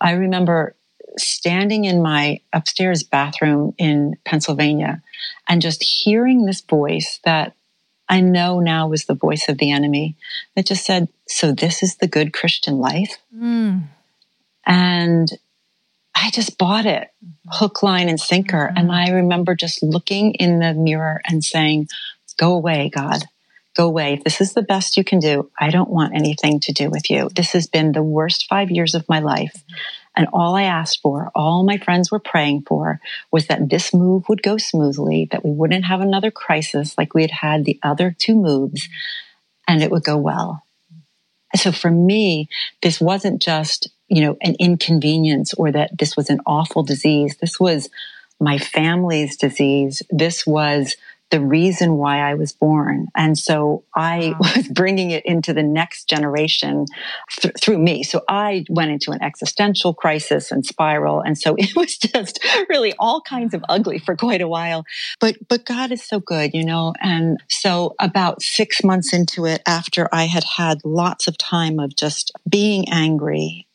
I 0.00 0.12
remember 0.12 0.74
standing 1.16 1.84
in 1.84 2.02
my 2.02 2.40
upstairs 2.52 3.02
bathroom 3.04 3.72
in 3.78 4.16
Pennsylvania 4.24 5.02
and 5.48 5.62
just 5.62 5.82
hearing 5.82 6.44
this 6.44 6.60
voice 6.60 7.20
that 7.24 7.54
I 8.08 8.20
know 8.20 8.60
now 8.60 8.88
was 8.88 9.04
the 9.04 9.14
voice 9.14 9.48
of 9.48 9.58
the 9.58 9.70
enemy 9.70 10.16
that 10.54 10.66
just 10.66 10.84
said, 10.84 11.08
So 11.28 11.52
this 11.52 11.82
is 11.82 11.96
the 11.96 12.08
good 12.08 12.32
Christian 12.32 12.78
life? 12.78 13.16
Mm. 13.34 13.84
And 14.66 15.30
I 16.14 16.30
just 16.30 16.58
bought 16.58 16.86
it 16.86 17.10
hook, 17.48 17.82
line, 17.82 18.08
and 18.08 18.18
sinker. 18.18 18.68
Mm-hmm. 18.68 18.78
And 18.78 18.92
I 18.92 19.10
remember 19.10 19.54
just 19.54 19.82
looking 19.82 20.34
in 20.34 20.58
the 20.58 20.74
mirror 20.74 21.20
and 21.24 21.44
saying, 21.44 21.88
Go 22.38 22.52
away, 22.52 22.90
God 22.92 23.24
go 23.76 23.86
away. 23.86 24.14
If 24.14 24.24
this 24.24 24.40
is 24.40 24.54
the 24.54 24.62
best 24.62 24.96
you 24.96 25.04
can 25.04 25.18
do, 25.18 25.50
I 25.58 25.70
don't 25.70 25.90
want 25.90 26.14
anything 26.14 26.60
to 26.60 26.72
do 26.72 26.88
with 26.88 27.10
you. 27.10 27.28
This 27.34 27.52
has 27.52 27.66
been 27.66 27.92
the 27.92 28.02
worst 28.02 28.46
five 28.48 28.70
years 28.70 28.94
of 28.94 29.08
my 29.08 29.20
life. 29.20 29.62
And 30.16 30.28
all 30.32 30.54
I 30.54 30.62
asked 30.62 31.00
for, 31.02 31.30
all 31.34 31.62
my 31.62 31.76
friends 31.76 32.10
were 32.10 32.18
praying 32.18 32.62
for, 32.62 33.00
was 33.30 33.48
that 33.48 33.68
this 33.68 33.92
move 33.92 34.28
would 34.28 34.42
go 34.42 34.56
smoothly, 34.56 35.28
that 35.30 35.44
we 35.44 35.50
wouldn't 35.50 35.84
have 35.84 36.00
another 36.00 36.30
crisis 36.30 36.96
like 36.96 37.12
we 37.12 37.20
had 37.20 37.30
had 37.30 37.64
the 37.64 37.78
other 37.82 38.16
two 38.18 38.34
moves, 38.34 38.88
and 39.68 39.82
it 39.82 39.90
would 39.90 40.04
go 40.04 40.16
well. 40.16 40.62
So 41.54 41.70
for 41.70 41.90
me, 41.90 42.48
this 42.82 43.00
wasn't 43.00 43.42
just, 43.42 43.90
you 44.08 44.22
know, 44.22 44.36
an 44.40 44.56
inconvenience 44.58 45.52
or 45.54 45.70
that 45.72 45.98
this 45.98 46.16
was 46.16 46.30
an 46.30 46.40
awful 46.46 46.82
disease. 46.82 47.36
This 47.36 47.60
was 47.60 47.90
my 48.40 48.58
family's 48.58 49.36
disease. 49.36 50.02
This 50.10 50.46
was 50.46 50.96
the 51.30 51.40
reason 51.40 51.96
why 51.96 52.20
I 52.20 52.34
was 52.34 52.52
born. 52.52 53.08
And 53.16 53.36
so 53.36 53.84
I 53.94 54.34
wow. 54.40 54.50
was 54.56 54.68
bringing 54.68 55.10
it 55.10 55.24
into 55.26 55.52
the 55.52 55.62
next 55.62 56.08
generation 56.08 56.86
th- 57.40 57.54
through 57.60 57.78
me. 57.78 58.04
So 58.04 58.22
I 58.28 58.64
went 58.70 58.92
into 58.92 59.10
an 59.10 59.22
existential 59.22 59.92
crisis 59.92 60.52
and 60.52 60.64
spiral. 60.64 61.20
And 61.20 61.36
so 61.36 61.54
it 61.58 61.74
was 61.74 61.98
just 61.98 62.44
really 62.68 62.92
all 62.98 63.20
kinds 63.20 63.54
of 63.54 63.64
ugly 63.68 63.98
for 63.98 64.16
quite 64.16 64.40
a 64.40 64.48
while. 64.48 64.84
But, 65.20 65.36
but 65.48 65.64
God 65.64 65.90
is 65.90 66.02
so 66.04 66.20
good, 66.20 66.54
you 66.54 66.64
know? 66.64 66.94
And 67.00 67.42
so 67.48 67.94
about 67.98 68.42
six 68.42 68.84
months 68.84 69.12
into 69.12 69.46
it, 69.46 69.62
after 69.66 70.08
I 70.12 70.24
had 70.24 70.44
had 70.56 70.78
lots 70.84 71.26
of 71.26 71.36
time 71.38 71.80
of 71.80 71.96
just 71.96 72.30
being 72.48 72.88
angry, 72.88 73.66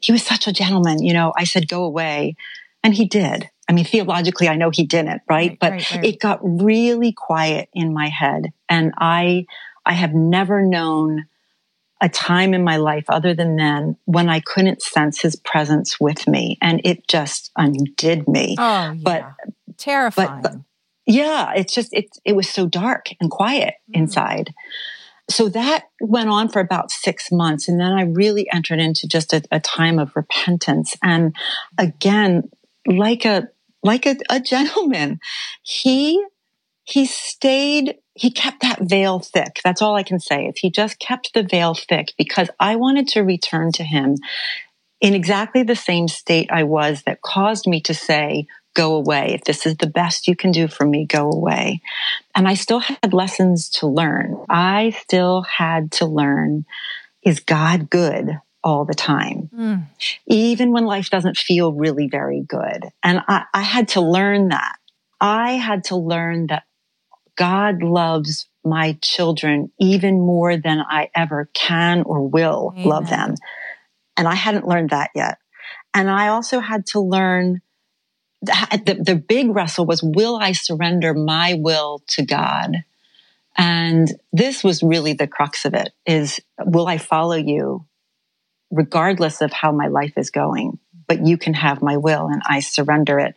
he 0.00 0.12
was 0.12 0.22
such 0.22 0.46
a 0.46 0.52
gentleman, 0.52 1.02
you 1.02 1.12
know, 1.12 1.32
I 1.36 1.44
said, 1.44 1.68
go 1.68 1.84
away. 1.84 2.36
And 2.82 2.94
he 2.94 3.06
did. 3.06 3.50
I 3.68 3.72
mean, 3.72 3.84
theologically, 3.84 4.48
I 4.48 4.56
know 4.56 4.70
he 4.70 4.84
didn't, 4.86 5.20
right? 5.28 5.50
right 5.50 5.58
but 5.60 5.72
right, 5.72 5.90
right. 5.92 6.04
it 6.04 6.20
got 6.20 6.40
really 6.42 7.12
quiet 7.12 7.68
in 7.74 7.92
my 7.92 8.08
head. 8.08 8.52
And 8.68 8.92
I, 8.98 9.46
I 9.84 9.92
have 9.92 10.14
never 10.14 10.62
known 10.62 11.26
a 12.00 12.08
time 12.08 12.54
in 12.54 12.64
my 12.64 12.76
life 12.76 13.04
other 13.08 13.34
than 13.34 13.56
then 13.56 13.96
when 14.04 14.28
I 14.28 14.40
couldn't 14.40 14.80
sense 14.80 15.20
his 15.20 15.36
presence 15.36 16.00
with 16.00 16.26
me. 16.26 16.56
And 16.62 16.80
it 16.84 17.06
just 17.08 17.50
undid 17.56 18.26
me. 18.26 18.56
Oh, 18.58 18.62
yeah. 18.62 18.94
But 19.02 19.34
terrifying. 19.76 20.42
But, 20.42 20.54
yeah, 21.04 21.52
it's 21.54 21.74
just, 21.74 21.92
it, 21.92 22.06
it 22.24 22.36
was 22.36 22.48
so 22.48 22.66
dark 22.66 23.08
and 23.20 23.30
quiet 23.30 23.74
mm. 23.90 23.96
inside. 23.96 24.54
So 25.30 25.50
that 25.50 25.84
went 26.00 26.30
on 26.30 26.48
for 26.48 26.60
about 26.60 26.90
six 26.90 27.30
months. 27.30 27.68
And 27.68 27.78
then 27.78 27.92
I 27.92 28.02
really 28.02 28.50
entered 28.50 28.80
into 28.80 29.06
just 29.06 29.34
a, 29.34 29.42
a 29.50 29.60
time 29.60 29.98
of 29.98 30.16
repentance. 30.16 30.96
And 31.02 31.36
again, 31.76 32.48
like 32.86 33.26
a 33.26 33.48
like 33.82 34.06
a, 34.06 34.16
a 34.30 34.40
gentleman. 34.40 35.20
He, 35.62 36.24
he 36.84 37.06
stayed, 37.06 37.96
he 38.14 38.30
kept 38.30 38.62
that 38.62 38.80
veil 38.82 39.20
thick. 39.20 39.60
That's 39.64 39.82
all 39.82 39.94
I 39.94 40.02
can 40.02 40.20
say 40.20 40.46
is 40.46 40.58
he 40.58 40.70
just 40.70 40.98
kept 40.98 41.34
the 41.34 41.42
veil 41.42 41.74
thick 41.74 42.14
because 42.16 42.50
I 42.58 42.76
wanted 42.76 43.08
to 43.08 43.20
return 43.20 43.72
to 43.72 43.84
him 43.84 44.16
in 45.00 45.14
exactly 45.14 45.62
the 45.62 45.76
same 45.76 46.08
state 46.08 46.50
I 46.50 46.64
was 46.64 47.02
that 47.02 47.22
caused 47.22 47.66
me 47.66 47.80
to 47.82 47.94
say, 47.94 48.46
go 48.74 48.94
away. 48.94 49.34
If 49.34 49.44
this 49.44 49.66
is 49.66 49.76
the 49.76 49.86
best 49.86 50.28
you 50.28 50.36
can 50.36 50.50
do 50.50 50.68
for 50.68 50.86
me, 50.86 51.06
go 51.06 51.30
away. 51.30 51.80
And 52.34 52.48
I 52.48 52.54
still 52.54 52.80
had 52.80 53.12
lessons 53.12 53.68
to 53.70 53.86
learn. 53.86 54.36
I 54.48 54.90
still 54.90 55.42
had 55.42 55.92
to 55.92 56.06
learn, 56.06 56.64
is 57.22 57.40
God 57.40 57.90
good? 57.90 58.40
All 58.62 58.84
the 58.84 58.94
time, 58.94 59.50
mm. 59.54 59.86
even 60.26 60.72
when 60.72 60.84
life 60.84 61.10
doesn't 61.10 61.36
feel 61.36 61.72
really 61.72 62.08
very 62.08 62.40
good. 62.40 62.88
And 63.02 63.20
I, 63.28 63.44
I 63.54 63.62
had 63.62 63.88
to 63.88 64.00
learn 64.00 64.48
that. 64.48 64.76
I 65.20 65.52
had 65.52 65.84
to 65.84 65.96
learn 65.96 66.48
that 66.48 66.64
God 67.36 67.82
loves 67.82 68.48
my 68.64 68.98
children 69.00 69.70
even 69.78 70.20
more 70.20 70.56
than 70.56 70.80
I 70.80 71.10
ever 71.14 71.48
can 71.54 72.02
or 72.02 72.26
will 72.26 72.74
Amen. 72.76 72.88
love 72.88 73.08
them. 73.08 73.34
And 74.16 74.26
I 74.26 74.34
hadn't 74.34 74.66
learned 74.66 74.90
that 74.90 75.10
yet. 75.14 75.38
And 75.94 76.10
I 76.10 76.28
also 76.28 76.60
had 76.60 76.86
to 76.88 77.00
learn 77.00 77.62
the, 78.42 79.02
the 79.04 79.14
big 79.16 79.50
wrestle 79.50 79.86
was, 79.86 80.02
will 80.02 80.36
I 80.36 80.52
surrender 80.52 81.14
my 81.14 81.54
will 81.54 82.02
to 82.08 82.24
God? 82.24 82.76
And 83.56 84.08
this 84.32 84.62
was 84.62 84.82
really 84.82 85.14
the 85.14 85.26
crux 85.26 85.64
of 85.64 85.74
it 85.74 85.90
is, 86.06 86.40
will 86.64 86.86
I 86.86 86.98
follow 86.98 87.34
you 87.34 87.84
regardless 88.70 89.40
of 89.40 89.52
how 89.52 89.72
my 89.72 89.88
life 89.88 90.14
is 90.16 90.30
going. 90.30 90.78
But 91.06 91.26
you 91.26 91.38
can 91.38 91.54
have 91.54 91.80
my 91.80 91.96
will 91.96 92.26
and 92.26 92.42
I 92.46 92.60
surrender 92.60 93.18
it 93.18 93.34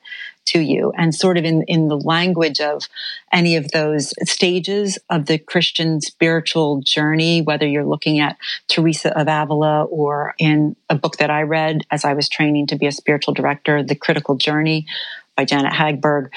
to 0.48 0.60
you. 0.60 0.92
And 0.98 1.14
sort 1.14 1.38
of 1.38 1.46
in, 1.46 1.64
in 1.64 1.88
the 1.88 1.98
language 1.98 2.60
of 2.60 2.88
any 3.32 3.56
of 3.56 3.72
those 3.72 4.14
stages 4.30 4.98
of 5.10 5.28
the 5.28 5.38
Christian 5.38 6.02
spiritual 6.02 6.82
journey, 6.82 7.42
whether 7.42 7.66
you're 7.66 7.86
looking 7.86 8.20
at 8.20 8.38
Teresa 8.68 9.18
of 9.18 9.28
Avila 9.28 9.86
or 9.86 10.34
in 10.38 10.76
a 10.90 10.96
book 10.96 11.18
that 11.18 11.30
I 11.30 11.44
read 11.44 11.82
as 11.92 12.04
I 12.04 12.14
was 12.14 12.28
training 12.28 12.68
to 12.68 12.76
be 12.76 12.88
a 12.88 12.92
spiritual 12.92 13.34
director, 13.34 13.84
The 13.84 13.96
Critical 13.96 14.36
Journey 14.36 14.88
by 15.38 15.46
Janet 15.46 15.74
Hagberg, 15.74 16.30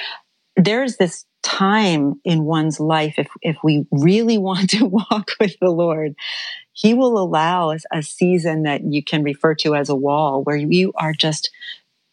there's 0.57 0.97
this 0.97 1.25
time 1.43 2.21
in 2.25 2.45
one's 2.45 2.81
life 2.81 3.15
if, 3.19 3.29
if 3.43 3.57
we 3.63 3.87
really 3.91 4.39
want 4.49 4.71
to 4.71 4.87
walk 4.87 5.31
with 5.41 5.57
the 5.61 5.71
Lord 5.71 6.15
he 6.75 6.93
will 6.93 7.19
allow 7.19 7.75
a 7.93 8.03
season 8.03 8.65
that 8.65 8.83
you 8.85 9.03
can 9.03 9.23
refer 9.23 9.55
to 9.55 9.75
as 9.75 9.89
a 9.89 9.95
wall 9.97 10.43
where 10.43 10.57
you 10.57 10.93
are 10.97 11.15
just 11.15 11.51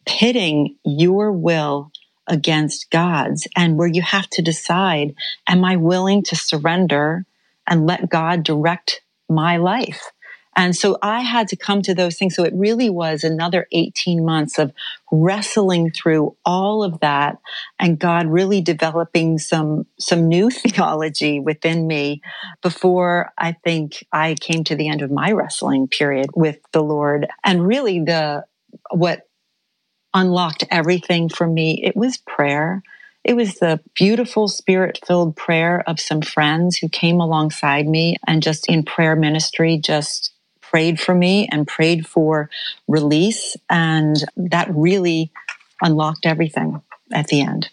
pitting 0.06 0.76
your 0.84 1.32
will 1.32 1.90
against 2.28 2.90
God's 2.90 3.48
and 3.56 3.76
where 3.76 3.88
you 3.88 4.02
have 4.02 4.28
to 4.30 4.42
decide, 4.42 5.14
am 5.48 5.64
I 5.64 5.76
willing 5.76 6.22
to 6.24 6.36
surrender 6.36 7.26
and 7.66 7.86
let 7.86 8.08
God 8.08 8.44
direct 8.44 9.02
my 9.28 9.56
life? 9.56 10.11
And 10.56 10.76
so 10.76 10.98
I 11.02 11.20
had 11.20 11.48
to 11.48 11.56
come 11.56 11.82
to 11.82 11.94
those 11.94 12.18
things. 12.18 12.34
So 12.36 12.44
it 12.44 12.52
really 12.54 12.90
was 12.90 13.24
another 13.24 13.66
18 13.72 14.24
months 14.24 14.58
of 14.58 14.72
wrestling 15.10 15.90
through 15.90 16.36
all 16.44 16.82
of 16.82 17.00
that 17.00 17.38
and 17.78 17.98
God 17.98 18.26
really 18.26 18.60
developing 18.60 19.38
some, 19.38 19.86
some 19.98 20.28
new 20.28 20.50
theology 20.50 21.40
within 21.40 21.86
me 21.86 22.22
before 22.62 23.30
I 23.38 23.52
think 23.64 24.04
I 24.12 24.34
came 24.34 24.64
to 24.64 24.76
the 24.76 24.88
end 24.88 25.02
of 25.02 25.10
my 25.10 25.32
wrestling 25.32 25.88
period 25.88 26.30
with 26.34 26.58
the 26.72 26.82
Lord. 26.82 27.28
And 27.44 27.66
really 27.66 28.00
the, 28.00 28.44
what 28.90 29.22
unlocked 30.14 30.64
everything 30.70 31.28
for 31.28 31.46
me, 31.46 31.82
it 31.84 31.96
was 31.96 32.18
prayer. 32.18 32.82
It 33.24 33.34
was 33.34 33.54
the 33.56 33.80
beautiful 33.94 34.48
spirit 34.48 34.98
filled 35.06 35.36
prayer 35.36 35.82
of 35.86 36.00
some 36.00 36.22
friends 36.22 36.76
who 36.76 36.88
came 36.88 37.20
alongside 37.20 37.86
me 37.86 38.16
and 38.26 38.42
just 38.42 38.68
in 38.68 38.82
prayer 38.82 39.14
ministry, 39.14 39.78
just 39.78 40.31
prayed 40.72 40.98
for 40.98 41.14
me 41.14 41.46
and 41.52 41.68
prayed 41.68 42.06
for 42.06 42.48
release. 42.88 43.56
And 43.68 44.16
that 44.36 44.68
really 44.74 45.30
unlocked 45.82 46.24
everything 46.24 46.80
at 47.12 47.26
the 47.28 47.42
end. 47.42 47.68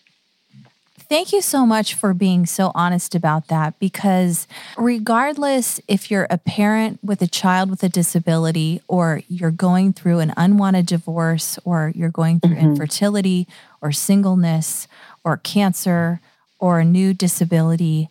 Thank 1.08 1.34
you 1.34 1.42
so 1.42 1.66
much 1.66 1.96
for 1.96 2.14
being 2.14 2.46
so 2.46 2.72
honest 2.76 3.16
about 3.16 3.48
that 3.48 3.80
because, 3.80 4.48
regardless 4.78 5.82
if 5.88 6.12
you're 6.12 6.28
a 6.30 6.38
parent 6.38 7.00
with 7.04 7.24
a 7.24 7.28
child 7.28 7.72
with 7.72 7.82
a 7.82 7.90
disability, 7.90 8.82
or 8.88 9.24
you're 9.28 9.50
going 9.50 9.92
through 9.92 10.20
an 10.20 10.34
unwanted 10.38 10.86
divorce, 10.86 11.58
or 11.66 11.92
you're 11.96 12.12
going 12.12 12.40
through 12.40 12.58
mm-hmm. 12.58 12.74
infertility, 12.74 13.48
or 13.82 13.92
singleness, 13.92 14.88
or 15.24 15.38
cancer, 15.38 16.22
or 16.60 16.80
a 16.80 16.86
new 16.86 17.16
disability, 17.16 18.08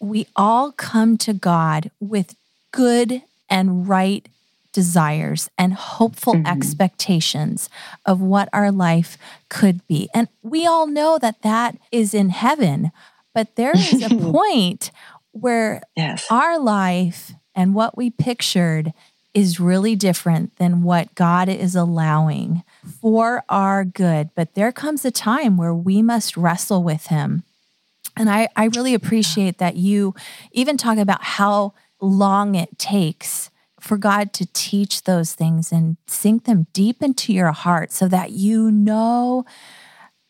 we 0.00 0.26
all 0.34 0.72
come 0.72 1.18
to 1.18 1.34
God 1.34 1.90
with 2.00 2.36
good 2.72 3.20
and 3.48 3.88
right 3.88 4.28
desires 4.72 5.48
and 5.56 5.72
hopeful 5.72 6.34
mm-hmm. 6.34 6.46
expectations 6.46 7.70
of 8.04 8.20
what 8.20 8.48
our 8.52 8.70
life 8.70 9.16
could 9.48 9.86
be. 9.86 10.10
And 10.12 10.28
we 10.42 10.66
all 10.66 10.86
know 10.86 11.18
that 11.18 11.40
that 11.42 11.78
is 11.90 12.12
in 12.12 12.30
heaven, 12.30 12.90
but 13.32 13.56
there 13.56 13.74
is 13.74 14.02
a 14.02 14.08
point 14.32 14.90
where 15.30 15.80
yes. 15.96 16.26
our 16.30 16.58
life 16.58 17.32
and 17.54 17.74
what 17.74 17.96
we 17.96 18.10
pictured 18.10 18.92
is 19.32 19.58
really 19.58 19.96
different 19.96 20.56
than 20.56 20.82
what 20.82 21.14
God 21.14 21.48
is 21.48 21.74
allowing 21.74 22.62
for 23.00 23.44
our 23.48 23.84
good. 23.84 24.30
But 24.34 24.54
there 24.54 24.70
comes 24.70 25.04
a 25.04 25.10
time 25.10 25.56
where 25.56 25.74
we 25.74 26.02
must 26.02 26.36
wrestle 26.36 26.82
with 26.82 27.06
Him. 27.06 27.42
And 28.16 28.30
I, 28.30 28.48
I 28.54 28.66
really 28.66 28.94
appreciate 28.94 29.58
that 29.58 29.74
you 29.76 30.14
even 30.52 30.76
talk 30.76 30.98
about 30.98 31.22
how 31.22 31.74
long 32.04 32.54
it 32.54 32.78
takes 32.78 33.50
for 33.80 33.98
God 33.98 34.32
to 34.34 34.46
teach 34.52 35.04
those 35.04 35.34
things 35.34 35.70
and 35.70 35.96
sink 36.06 36.44
them 36.44 36.66
deep 36.72 37.02
into 37.02 37.32
your 37.32 37.52
heart 37.52 37.92
so 37.92 38.08
that 38.08 38.32
you 38.32 38.70
know 38.70 39.44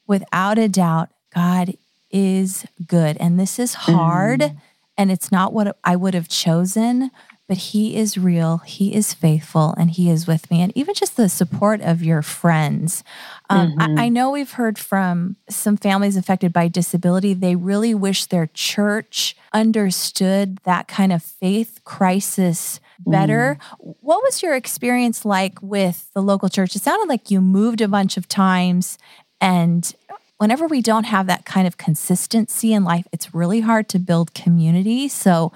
without 0.06 0.58
a 0.58 0.68
doubt 0.68 1.10
God 1.32 1.76
is 2.10 2.66
good. 2.86 3.16
And 3.18 3.38
this 3.38 3.58
is 3.58 3.74
hard 3.74 4.40
mm. 4.40 4.56
and 4.96 5.10
it's 5.10 5.32
not 5.32 5.52
what 5.52 5.76
I 5.84 5.96
would 5.96 6.14
have 6.14 6.28
chosen, 6.28 7.10
but 7.48 7.56
He 7.56 7.96
is 7.96 8.16
real, 8.16 8.58
He 8.58 8.94
is 8.94 9.14
faithful, 9.14 9.74
and 9.76 9.90
He 9.90 10.10
is 10.10 10.26
with 10.26 10.50
me. 10.50 10.62
And 10.62 10.72
even 10.76 10.94
just 10.94 11.16
the 11.16 11.28
support 11.28 11.80
of 11.80 12.02
your 12.02 12.22
friends. 12.22 13.04
Um, 13.50 13.72
mm-hmm. 13.72 13.98
I, 13.98 14.04
I 14.04 14.08
know 14.08 14.30
we've 14.30 14.52
heard 14.52 14.78
from 14.78 15.36
some 15.50 15.76
families 15.76 16.16
affected 16.16 16.52
by 16.52 16.68
disability, 16.68 17.34
they 17.34 17.56
really 17.56 17.94
wish 17.94 18.26
their 18.26 18.48
church 18.54 19.36
understood 19.52 20.58
that 20.64 20.88
kind 20.88 21.12
of 21.12 21.22
faith 21.22 21.80
crisis 21.84 22.80
better. 23.06 23.58
Mm. 23.60 23.96
What 24.00 24.22
was 24.22 24.42
your 24.42 24.54
experience 24.54 25.24
like 25.24 25.60
with 25.60 26.10
the 26.14 26.22
local 26.22 26.48
church? 26.48 26.74
It 26.74 26.82
sounded 26.82 27.08
like 27.08 27.30
you 27.30 27.40
moved 27.40 27.80
a 27.80 27.88
bunch 27.88 28.16
of 28.16 28.28
times 28.28 28.98
and 29.40 29.94
whenever 30.38 30.66
we 30.66 30.80
don't 30.80 31.04
have 31.04 31.26
that 31.26 31.44
kind 31.44 31.66
of 31.66 31.76
consistency 31.76 32.72
in 32.72 32.84
life, 32.84 33.06
it's 33.12 33.34
really 33.34 33.60
hard 33.60 33.88
to 33.90 33.98
build 33.98 34.34
community. 34.34 35.08
So 35.08 35.52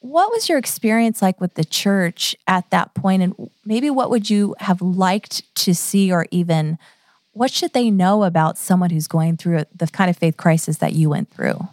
what 0.00 0.30
was 0.30 0.48
your 0.48 0.58
experience 0.58 1.20
like 1.20 1.40
with 1.40 1.54
the 1.54 1.64
church 1.64 2.36
at 2.46 2.70
that 2.70 2.94
point 2.94 3.22
and 3.22 3.50
maybe 3.64 3.90
what 3.90 4.10
would 4.10 4.30
you 4.30 4.54
have 4.60 4.80
liked 4.80 5.54
to 5.56 5.74
see 5.74 6.12
or 6.12 6.26
even 6.30 6.78
what 7.32 7.50
should 7.50 7.72
they 7.72 7.90
know 7.90 8.24
about 8.24 8.58
someone 8.58 8.90
who's 8.90 9.06
going 9.06 9.36
through 9.36 9.64
the 9.74 9.86
kind 9.86 10.10
of 10.10 10.16
faith 10.16 10.36
crisis 10.36 10.78
that 10.78 10.92
you 10.92 11.08
went 11.08 11.30
through? 11.30 11.68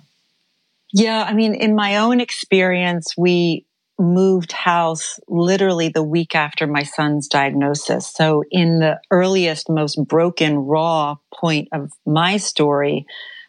Yeah, 0.93 1.23
I 1.23 1.33
mean, 1.33 1.55
in 1.55 1.75
my 1.75 1.97
own 1.97 2.21
experience, 2.21 3.15
we 3.17 3.65
moved 3.97 4.51
house 4.51 5.19
literally 5.27 5.89
the 5.89 6.03
week 6.03 6.35
after 6.35 6.67
my 6.67 6.83
son's 6.83 7.27
diagnosis. 7.27 8.07
So 8.13 8.43
in 8.51 8.79
the 8.79 8.99
earliest, 9.09 9.69
most 9.69 9.95
broken, 10.07 10.57
raw 10.57 11.15
point 11.33 11.69
of 11.73 11.91
my 12.05 12.37
story, 12.37 13.05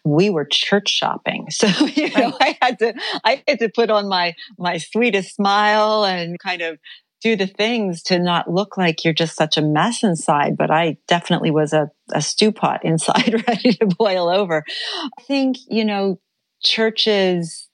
we 0.07 0.31
were 0.31 0.45
church 0.45 0.89
shopping. 0.89 1.49
So, 1.57 1.69
you 1.87 2.11
know, 2.11 2.37
I 2.39 2.59
had 2.61 2.79
to, 2.81 2.95
I 3.25 3.43
had 3.49 3.59
to 3.61 3.69
put 3.69 3.91
on 3.91 4.09
my, 4.09 4.35
my 4.59 4.77
sweetest 4.77 5.35
smile 5.35 6.05
and 6.05 6.39
kind 6.39 6.61
of 6.61 6.79
do 7.23 7.35
the 7.35 7.47
things 7.47 8.03
to 8.05 8.19
not 8.19 8.51
look 8.51 8.77
like 8.77 9.05
you're 9.05 9.15
just 9.15 9.37
such 9.37 9.57
a 9.57 9.63
mess 9.63 10.03
inside. 10.03 10.57
But 10.57 10.71
I 10.71 10.99
definitely 11.09 11.51
was 11.51 11.73
a, 11.73 11.91
a 12.13 12.21
stew 12.21 12.53
pot 12.53 12.85
inside 12.85 13.43
ready 13.49 13.73
to 13.75 13.87
boil 13.87 14.29
over. 14.29 14.65
I 14.69 15.23
think, 15.23 15.57
you 15.69 15.85
know, 15.85 16.21
churches 16.63 17.69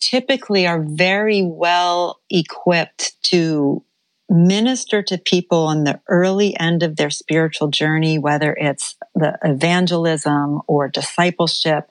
typically 0.00 0.66
are 0.66 0.82
very 0.82 1.42
well 1.42 2.20
equipped 2.30 3.22
to 3.24 3.84
minister 4.28 5.02
to 5.02 5.18
people 5.18 5.66
on 5.66 5.84
the 5.84 6.00
early 6.08 6.58
end 6.58 6.82
of 6.82 6.96
their 6.96 7.10
spiritual 7.10 7.68
journey, 7.68 8.18
whether 8.18 8.52
it's 8.54 8.96
the 9.14 9.38
evangelism 9.42 10.60
or 10.66 10.88
discipleship. 10.88 11.90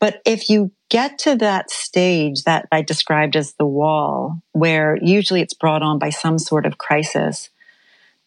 But 0.00 0.20
if 0.24 0.48
you 0.48 0.72
get 0.88 1.18
to 1.20 1.36
that 1.36 1.70
stage 1.70 2.44
that 2.44 2.66
I 2.72 2.82
described 2.82 3.36
as 3.36 3.54
the 3.54 3.66
wall, 3.66 4.42
where 4.52 4.98
usually 5.00 5.42
it's 5.42 5.54
brought 5.54 5.82
on 5.82 5.98
by 5.98 6.10
some 6.10 6.38
sort 6.38 6.66
of 6.66 6.78
crisis, 6.78 7.50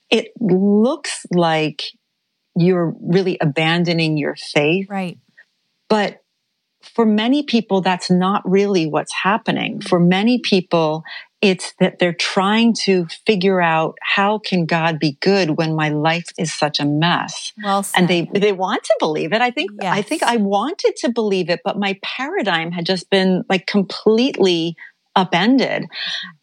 it 0.10 0.30
looks 0.40 1.26
like 1.32 1.84
you're 2.56 2.96
really 3.02 3.38
abandoning 3.42 4.18
your 4.18 4.36
faith. 4.36 4.88
Right. 4.90 5.18
But 5.90 6.22
for 6.82 7.06
many 7.06 7.44
people, 7.44 7.82
that's 7.82 8.12
not 8.12 8.48
really 8.50 8.86
what's 8.86 9.14
happening. 9.24 9.82
For 9.82 10.00
many 10.00 10.40
people, 10.40 11.04
it's 11.45 11.75
that 11.79 11.99
they're 11.99 12.12
trying 12.12 12.73
to 12.73 13.05
figure 13.27 13.62
out 13.62 13.99
how 14.01 14.39
can 14.39 14.65
God 14.65 14.97
be 14.97 15.17
good 15.21 15.51
when 15.51 15.75
my 15.75 15.89
life 15.89 16.31
is 16.39 16.51
such 16.51 16.79
a 16.79 16.86
mess. 16.86 17.53
Well 17.63 17.86
and 17.95 18.08
they 18.08 18.27
they 18.34 18.51
want 18.51 18.84
to 18.84 18.95
believe 18.99 19.31
it. 19.31 19.41
I 19.41 19.51
think 19.51 19.69
yes. 19.79 19.93
I 19.93 20.01
think 20.01 20.23
I 20.23 20.38
wanted 20.38 20.95
to 21.01 21.10
believe 21.10 21.51
it, 21.51 21.62
but 21.63 21.77
my 21.77 21.99
paradigm 22.01 22.71
had 22.71 22.88
just 22.88 23.12
been 23.12 23.43
like 23.47 23.67
completely 23.67 24.75
upended. 25.15 25.86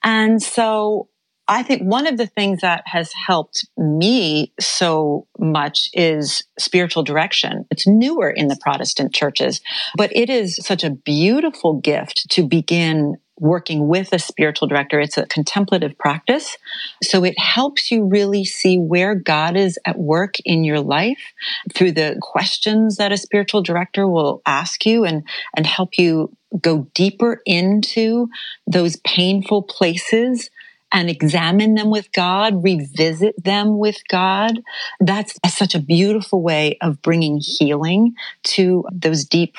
And 0.05 0.41
so 0.41 1.09
I 1.49 1.65
think 1.65 1.83
one 1.83 2.07
of 2.07 2.17
the 2.17 2.29
things 2.29 2.61
that 2.61 2.85
has 2.87 3.13
helped 3.13 3.67
me 3.77 4.53
so 4.61 5.27
much 5.39 5.91
is 5.93 6.45
spiritual 6.59 7.03
direction. 7.03 7.67
It's 7.71 7.87
newer 7.87 8.31
in 8.31 8.47
the 8.47 8.57
Protestant 8.61 9.13
churches, 9.13 9.61
but 9.97 10.15
it 10.15 10.31
is 10.31 10.57
such 10.63 10.85
a 10.85 10.91
beautiful 10.91 11.75
gift 11.81 12.31
to 12.31 12.47
begin 12.47 13.17
working 13.39 13.89
with 13.89 14.13
a 14.13 14.19
spiritual 14.19 14.69
director. 14.69 15.01
It's 15.01 15.19
a 15.19 15.27
contemplative 15.27 15.99
practice. 15.99 16.57
So 17.03 17.25
it 17.25 17.39
helps 17.39 17.91
you 17.91 18.05
really 18.05 18.45
see 18.45 18.79
where 18.79 19.15
God 19.15 19.57
is 19.57 19.79
at 19.85 19.99
work 19.99 20.37
in 20.45 20.65
your 20.65 20.81
life 20.81 21.33
through 21.75 21.93
the 21.93 22.19
questions 22.21 22.97
that 22.97 23.13
a 23.13 23.17
spiritual 23.17 23.63
director 23.63 24.07
will 24.07 24.43
ask 24.47 24.87
you 24.87 25.05
and, 25.05 25.25
and 25.57 25.67
help 25.67 25.99
you 25.99 26.37
go 26.61 26.87
deeper 26.95 27.41
into 27.47 28.29
those 28.67 28.97
painful 28.97 29.63
places 29.63 30.51
and 30.93 31.09
examine 31.09 31.75
them 31.75 31.91
with 31.91 32.13
God, 32.13 32.63
revisit 32.63 33.43
them 33.43 33.79
with 33.79 33.97
God. 34.09 34.61
That's 35.01 35.39
such 35.49 35.75
a 35.75 35.81
beautiful 35.81 36.43
way 36.43 36.77
of 36.83 37.01
bringing 37.01 37.41
healing 37.43 38.15
to 38.45 38.85
those 38.93 39.25
deep 39.25 39.57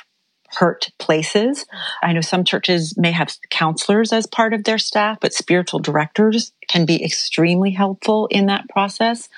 hurt 0.56 0.90
places. 1.00 1.66
I 2.02 2.14
know 2.14 2.22
some 2.22 2.44
churches 2.44 2.98
may 2.98 3.12
have 3.12 3.36
counselors 3.50 4.14
as 4.14 4.26
part 4.26 4.54
of 4.54 4.64
their 4.64 4.78
staff, 4.78 5.20
but 5.20 5.34
spiritual 5.34 5.80
directors 5.80 6.52
can 6.68 6.86
be 6.86 7.04
extremely 7.04 7.72
helpful 7.72 8.28
in 8.28 8.48
that 8.48 8.70
process. 8.70 9.30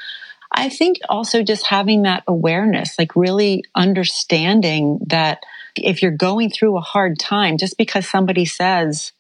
I 0.52 0.70
think 0.70 0.98
also 1.10 1.44
just 1.44 1.68
having 1.68 2.04
that 2.04 2.24
awareness, 2.28 2.98
like 2.98 3.16
really 3.16 3.64
understanding 3.76 5.00
that 5.08 5.40
if 5.76 6.02
you're 6.02 6.12
going 6.12 6.50
through 6.50 6.78
a 6.78 6.82
hard 6.82 7.20
time, 7.20 7.58
just 7.58 7.78
because 7.78 8.08
somebody 8.08 8.46
says 8.46 9.12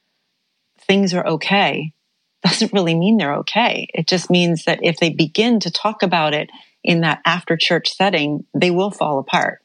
things 0.80 1.14
are 1.14 1.26
okay 1.28 1.94
doesn't 2.44 2.74
really 2.74 2.96
mean 2.96 3.18
they're 3.18 3.38
okay. 3.38 3.88
It 3.94 4.08
just 4.08 4.30
means 4.30 4.66
that 4.66 4.80
if 4.84 4.98
they 4.98 5.10
begin 5.10 5.60
to 5.62 5.72
talk 5.72 6.04
about 6.04 6.34
it 6.34 6.50
in 6.84 7.02
that 7.02 7.22
after 7.26 7.58
church 7.58 7.96
setting, 7.96 8.46
they 8.54 8.70
will 8.70 8.92
fall 8.92 9.18
apart. 9.18 9.65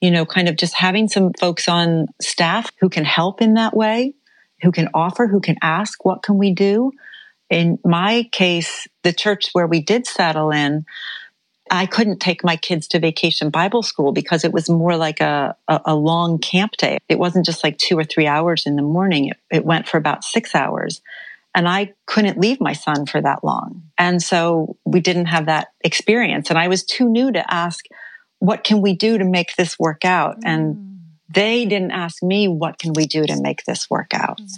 You 0.00 0.10
know, 0.10 0.24
kind 0.24 0.48
of 0.48 0.56
just 0.56 0.74
having 0.74 1.08
some 1.08 1.32
folks 1.38 1.68
on 1.68 2.06
staff 2.20 2.70
who 2.80 2.88
can 2.88 3.04
help 3.04 3.42
in 3.42 3.54
that 3.54 3.76
way, 3.76 4.14
who 4.62 4.72
can 4.72 4.88
offer, 4.94 5.26
who 5.26 5.40
can 5.40 5.56
ask, 5.62 6.04
what 6.04 6.22
can 6.22 6.38
we 6.38 6.52
do? 6.52 6.92
In 7.50 7.78
my 7.84 8.28
case, 8.32 8.86
the 9.02 9.12
church 9.12 9.50
where 9.52 9.66
we 9.66 9.82
did 9.82 10.06
settle 10.06 10.50
in, 10.50 10.86
I 11.70 11.86
couldn't 11.86 12.18
take 12.18 12.42
my 12.42 12.56
kids 12.56 12.88
to 12.88 12.98
vacation 12.98 13.50
Bible 13.50 13.82
school 13.82 14.12
because 14.12 14.44
it 14.44 14.52
was 14.52 14.68
more 14.68 14.96
like 14.96 15.20
a, 15.20 15.56
a, 15.68 15.80
a, 15.86 15.94
long 15.94 16.38
camp 16.38 16.72
day. 16.76 16.98
It 17.08 17.18
wasn't 17.18 17.46
just 17.46 17.62
like 17.62 17.78
two 17.78 17.96
or 17.96 18.02
three 18.04 18.26
hours 18.26 18.66
in 18.66 18.74
the 18.74 18.82
morning. 18.82 19.28
It, 19.28 19.36
it 19.50 19.64
went 19.64 19.88
for 19.88 19.96
about 19.96 20.24
six 20.24 20.54
hours. 20.54 21.00
And 21.54 21.68
I 21.68 21.94
couldn't 22.06 22.38
leave 22.38 22.60
my 22.60 22.72
son 22.72 23.06
for 23.06 23.20
that 23.20 23.44
long. 23.44 23.82
And 23.98 24.22
so 24.22 24.76
we 24.84 25.00
didn't 25.00 25.26
have 25.26 25.46
that 25.46 25.68
experience. 25.82 26.50
And 26.50 26.58
I 26.58 26.68
was 26.68 26.84
too 26.84 27.08
new 27.08 27.32
to 27.32 27.52
ask, 27.52 27.86
what 28.40 28.64
can 28.64 28.80
we 28.80 28.96
do 28.96 29.16
to 29.18 29.24
make 29.24 29.54
this 29.54 29.78
work 29.78 30.04
out? 30.04 30.40
Mm. 30.40 30.42
And 30.44 31.00
they 31.32 31.64
didn't 31.64 31.92
ask 31.92 32.22
me, 32.22 32.48
what 32.48 32.78
can 32.78 32.92
we 32.92 33.06
do 33.06 33.24
to 33.24 33.40
make 33.40 33.64
this 33.64 33.88
work 33.88 34.12
out? 34.12 34.38
Mm. 34.38 34.50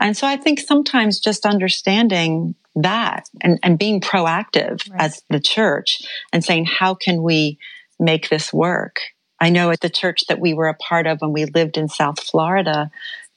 And 0.00 0.16
so 0.16 0.26
I 0.26 0.36
think 0.36 0.60
sometimes 0.60 1.20
just 1.20 1.44
understanding 1.44 2.54
that 2.76 3.28
and, 3.42 3.58
and 3.62 3.78
being 3.78 4.00
proactive 4.00 4.88
right. 4.90 5.00
as 5.00 5.22
the 5.28 5.40
church 5.40 6.00
and 6.32 6.44
saying, 6.44 6.66
how 6.66 6.94
can 6.94 7.22
we 7.22 7.58
make 7.98 8.28
this 8.28 8.52
work? 8.52 9.00
I 9.40 9.50
know 9.50 9.70
at 9.70 9.80
the 9.80 9.90
church 9.90 10.22
that 10.28 10.40
we 10.40 10.54
were 10.54 10.68
a 10.68 10.74
part 10.74 11.06
of 11.06 11.20
when 11.20 11.32
we 11.32 11.44
lived 11.44 11.76
in 11.76 11.88
South 11.88 12.20
Florida, 12.20 12.90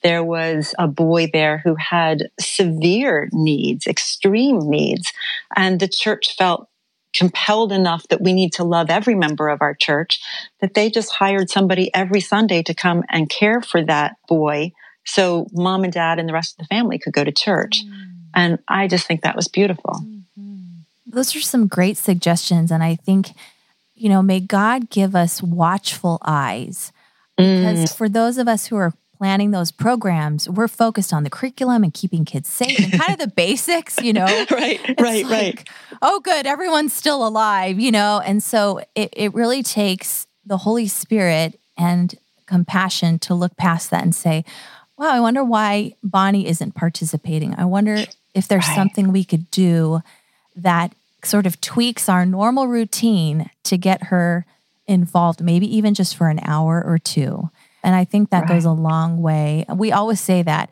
there 0.04 0.24
was 0.24 0.74
a 0.80 0.88
boy 0.88 1.30
there 1.32 1.60
who 1.60 1.76
had 1.76 2.30
severe 2.40 3.30
needs, 3.32 3.86
extreme 3.86 4.60
needs. 4.60 5.12
And 5.56 5.80
the 5.80 5.88
church 5.88 6.36
felt 6.38 6.68
compelled 7.14 7.72
enough 7.72 8.08
that 8.08 8.22
we 8.22 8.34
need 8.34 8.54
to 8.54 8.64
love 8.64 8.90
every 8.90 9.16
member 9.16 9.50
of 9.50 9.62
our 9.62 9.74
church 9.74 10.22
that 10.62 10.74
they 10.74 10.90
just 10.90 11.12
hired 11.12 11.50
somebody 11.50 11.94
every 11.94 12.22
Sunday 12.22 12.64
to 12.64 12.74
come 12.74 13.04
and 13.10 13.30
care 13.30 13.62
for 13.62 13.84
that 13.84 14.16
boy 14.28 14.72
so 15.06 15.48
mom 15.52 15.84
and 15.84 15.94
dad 15.94 16.20
and 16.20 16.30
the 16.30 16.34
rest 16.34 16.54
of 16.54 16.58
the 16.60 16.76
family 16.76 17.00
could 17.00 17.14
go 17.14 17.24
to 17.24 17.32
church. 17.32 17.84
Mm. 17.86 18.08
And 18.34 18.60
I 18.68 18.88
just 18.88 19.08
think 19.08 19.22
that 19.22 19.36
was 19.36 19.48
beautiful. 19.48 19.96
Mm-hmm. 20.04 20.82
Those 21.08 21.36
are 21.36 21.42
some 21.42 21.68
great 21.68 21.98
suggestions. 21.98 22.72
And 22.72 22.84
I 22.84 22.96
think, 22.96 23.30
you 23.96 24.10
know, 24.10 24.22
may 24.22 24.40
God 24.40 24.90
give 24.90 25.16
us 25.16 25.42
watchful 25.44 26.20
eyes. 26.24 26.92
Because 27.38 27.80
mm. 27.80 27.98
for 27.98 28.08
those 28.08 28.38
of 28.38 28.48
us 28.48 28.68
who 28.68 28.76
are 28.76 28.94
planning 29.22 29.52
those 29.52 29.72
programs, 29.72 30.50
we're 30.50 30.68
focused 30.68 31.14
on 31.14 31.24
the 31.24 31.30
curriculum 31.30 31.84
and 31.84 31.94
keeping 31.94 32.26
kids 32.26 32.50
safe 32.50 32.80
and 32.80 33.00
kind 33.00 33.14
of 33.14 33.20
the 33.20 33.28
basics, 33.36 34.02
you 34.02 34.12
know? 34.12 34.26
right, 34.52 34.80
it's 34.84 35.00
right, 35.00 35.24
like, 35.24 35.32
right. 35.32 35.70
Oh, 36.02 36.20
good. 36.22 36.48
Everyone's 36.48 36.92
still 36.92 37.28
alive, 37.28 37.80
you 37.80 37.92
know? 37.92 38.20
And 38.26 38.42
so 38.42 38.82
it, 38.96 39.14
it 39.16 39.32
really 39.36 39.62
takes 39.62 40.26
the 40.44 40.58
Holy 40.58 40.88
Spirit 40.88 41.60
and 41.78 42.16
compassion 42.48 43.20
to 43.20 43.36
look 43.36 43.56
past 43.58 43.92
that 43.92 44.02
and 44.02 44.16
say, 44.16 44.44
wow, 44.98 45.12
I 45.12 45.20
wonder 45.20 45.44
why 45.44 45.94
Bonnie 46.02 46.48
isn't 46.48 46.74
participating. 46.74 47.54
I 47.54 47.66
wonder 47.66 48.06
if 48.34 48.48
there's 48.48 48.68
right. 48.68 48.76
something 48.76 49.12
we 49.12 49.24
could 49.24 49.52
do 49.52 50.02
that 50.56 50.96
sort 51.24 51.46
of 51.46 51.62
tweaks 51.62 52.10
our 52.10 52.26
normal 52.26 52.66
routine 52.66 53.52
to 53.66 53.78
get 53.78 54.06
her 54.06 54.48
involved, 54.88 55.44
maybe 55.44 55.68
even 55.78 55.94
just 55.94 56.16
for 56.16 56.28
an 56.28 56.40
hour 56.44 56.84
or 56.84 56.98
two. 56.98 57.52
And 57.84 57.96
I 57.96 58.06
think 58.06 58.30
that 58.30 58.42
right. 58.42 58.50
goes 58.50 58.66
a 58.66 58.72
long 58.72 59.22
way. 59.22 59.66
We 59.74 59.92
always 59.92 60.20
say 60.20 60.42
that, 60.44 60.72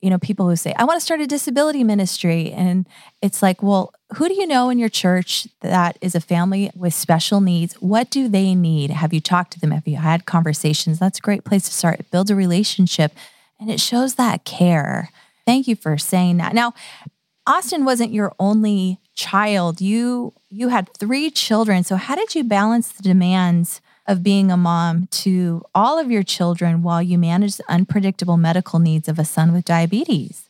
you 0.00 0.10
know, 0.10 0.18
people 0.18 0.48
who 0.48 0.56
say, 0.56 0.72
I 0.76 0.84
want 0.84 0.98
to 0.98 1.04
start 1.04 1.20
a 1.20 1.26
disability 1.26 1.84
ministry. 1.84 2.52
And 2.52 2.86
it's 3.20 3.42
like, 3.42 3.62
well, 3.62 3.92
who 4.16 4.28
do 4.28 4.34
you 4.34 4.46
know 4.46 4.70
in 4.70 4.78
your 4.78 4.88
church 4.88 5.46
that 5.60 5.98
is 6.00 6.14
a 6.14 6.20
family 6.20 6.70
with 6.74 6.94
special 6.94 7.40
needs? 7.40 7.74
What 7.74 8.10
do 8.10 8.28
they 8.28 8.54
need? 8.54 8.90
Have 8.90 9.12
you 9.12 9.20
talked 9.20 9.52
to 9.52 9.60
them? 9.60 9.70
Have 9.72 9.86
you 9.86 9.96
had 9.96 10.26
conversations? 10.26 10.98
That's 10.98 11.18
a 11.18 11.22
great 11.22 11.44
place 11.44 11.64
to 11.64 11.72
start. 11.72 12.10
Build 12.10 12.30
a 12.30 12.34
relationship. 12.34 13.12
And 13.58 13.70
it 13.70 13.80
shows 13.80 14.14
that 14.14 14.44
care. 14.44 15.10
Thank 15.46 15.68
you 15.68 15.76
for 15.76 15.98
saying 15.98 16.38
that. 16.38 16.54
Now, 16.54 16.72
Austin 17.46 17.84
wasn't 17.84 18.12
your 18.12 18.32
only 18.38 19.00
child. 19.14 19.80
You 19.80 20.32
you 20.50 20.68
had 20.68 20.88
3 20.98 21.30
children. 21.30 21.84
So 21.84 21.96
how 21.96 22.14
did 22.14 22.34
you 22.34 22.44
balance 22.44 22.88
the 22.88 23.02
demands 23.02 23.80
of 24.10 24.24
being 24.24 24.50
a 24.50 24.56
mom 24.56 25.06
to 25.06 25.62
all 25.72 25.96
of 25.96 26.10
your 26.10 26.24
children 26.24 26.82
while 26.82 27.00
you 27.00 27.16
manage 27.16 27.56
the 27.56 27.70
unpredictable 27.70 28.36
medical 28.36 28.80
needs 28.80 29.08
of 29.08 29.20
a 29.20 29.24
son 29.24 29.52
with 29.52 29.64
diabetes? 29.64 30.48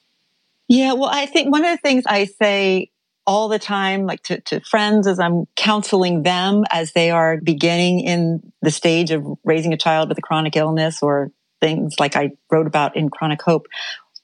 Yeah, 0.67 0.95
well, 0.95 1.11
I 1.13 1.27
think 1.27 1.53
one 1.53 1.65
of 1.65 1.71
the 1.71 1.81
things 1.83 2.05
I 2.07 2.25
say 2.25 2.91
all 3.27 3.49
the 3.49 3.59
time, 3.59 4.07
like 4.07 4.23
to, 4.25 4.41
to 4.41 4.61
friends 4.61 5.07
as 5.07 5.21
I'm 5.21 5.47
counseling 5.57 6.23
them 6.23 6.65
as 6.71 6.93
they 6.93 7.11
are 7.11 7.37
beginning 7.37 8.01
in 8.01 8.53
the 8.63 8.71
stage 8.71 9.11
of 9.11 9.27
raising 9.45 9.75
a 9.75 9.77
child 9.77 10.09
with 10.09 10.17
a 10.17 10.23
chronic 10.23 10.57
illness 10.57 11.03
or 11.03 11.31
things 11.61 11.97
like 12.01 12.17
I 12.17 12.31
wrote 12.51 12.67
about 12.67 12.97
in 12.97 13.11
Chronic 13.11 13.43
Hope, 13.43 13.67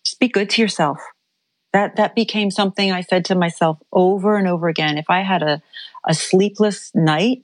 just 0.03 0.19
be 0.19 0.29
good 0.29 0.49
to 0.51 0.63
yourself. 0.63 0.99
That, 1.75 1.97
that 1.97 2.15
became 2.15 2.51
something 2.51 2.91
I 2.91 3.03
said 3.03 3.27
to 3.27 3.35
myself 3.35 3.79
over 3.93 4.37
and 4.37 4.49
over 4.49 4.69
again. 4.69 4.97
If 4.97 5.11
I 5.11 5.21
had 5.21 5.43
a, 5.43 5.61
a 6.09 6.15
sleepless 6.15 6.91
night, 6.95 7.43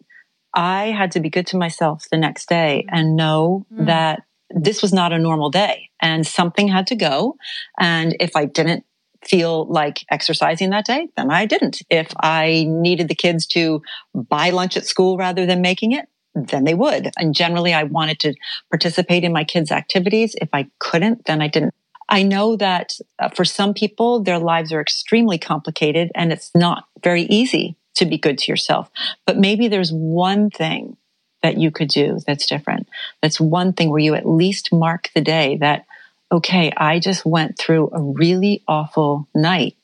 I 0.54 0.86
had 0.86 1.12
to 1.12 1.20
be 1.20 1.30
good 1.30 1.46
to 1.48 1.56
myself 1.56 2.06
the 2.10 2.18
next 2.18 2.48
day 2.48 2.86
and 2.88 3.16
know 3.16 3.66
mm. 3.72 3.86
that 3.86 4.22
this 4.50 4.82
was 4.82 4.92
not 4.92 5.12
a 5.12 5.18
normal 5.18 5.50
day 5.50 5.90
and 6.00 6.26
something 6.26 6.68
had 6.68 6.86
to 6.88 6.94
go. 6.94 7.36
And 7.78 8.16
if 8.20 8.36
I 8.36 8.44
didn't 8.44 8.84
feel 9.24 9.66
like 9.66 10.04
exercising 10.10 10.70
that 10.70 10.84
day, 10.84 11.08
then 11.16 11.30
I 11.30 11.46
didn't. 11.46 11.82
If 11.88 12.12
I 12.20 12.66
needed 12.68 13.08
the 13.08 13.14
kids 13.14 13.46
to 13.48 13.82
buy 14.14 14.50
lunch 14.50 14.76
at 14.76 14.86
school 14.86 15.16
rather 15.16 15.46
than 15.46 15.62
making 15.62 15.92
it, 15.92 16.06
then 16.34 16.64
they 16.64 16.74
would. 16.74 17.10
And 17.16 17.34
generally, 17.34 17.72
I 17.72 17.84
wanted 17.84 18.18
to 18.20 18.34
participate 18.70 19.22
in 19.22 19.32
my 19.32 19.44
kids' 19.44 19.70
activities. 19.70 20.34
If 20.40 20.48
I 20.52 20.68
couldn't, 20.78 21.26
then 21.26 21.40
I 21.40 21.48
didn't. 21.48 21.74
I 22.08 22.22
know 22.24 22.56
that 22.56 22.92
uh, 23.18 23.28
for 23.28 23.44
some 23.44 23.74
people, 23.74 24.22
their 24.22 24.38
lives 24.38 24.72
are 24.72 24.80
extremely 24.80 25.38
complicated 25.38 26.10
and 26.14 26.32
it's 26.32 26.50
not 26.54 26.84
very 27.02 27.22
easy 27.22 27.76
to 27.94 28.06
be 28.06 28.18
good 28.18 28.38
to 28.38 28.50
yourself. 28.50 28.90
But 29.26 29.38
maybe 29.38 29.68
there's 29.68 29.92
one 29.92 30.50
thing 30.50 30.96
that 31.42 31.58
you 31.58 31.70
could 31.70 31.88
do 31.88 32.18
that's 32.26 32.46
different. 32.46 32.88
That's 33.20 33.40
one 33.40 33.72
thing 33.72 33.90
where 33.90 33.98
you 33.98 34.14
at 34.14 34.28
least 34.28 34.72
mark 34.72 35.10
the 35.14 35.20
day 35.20 35.56
that, 35.58 35.86
okay, 36.30 36.72
I 36.76 36.98
just 36.98 37.26
went 37.26 37.58
through 37.58 37.90
a 37.92 38.00
really 38.00 38.62
awful 38.68 39.28
night. 39.34 39.76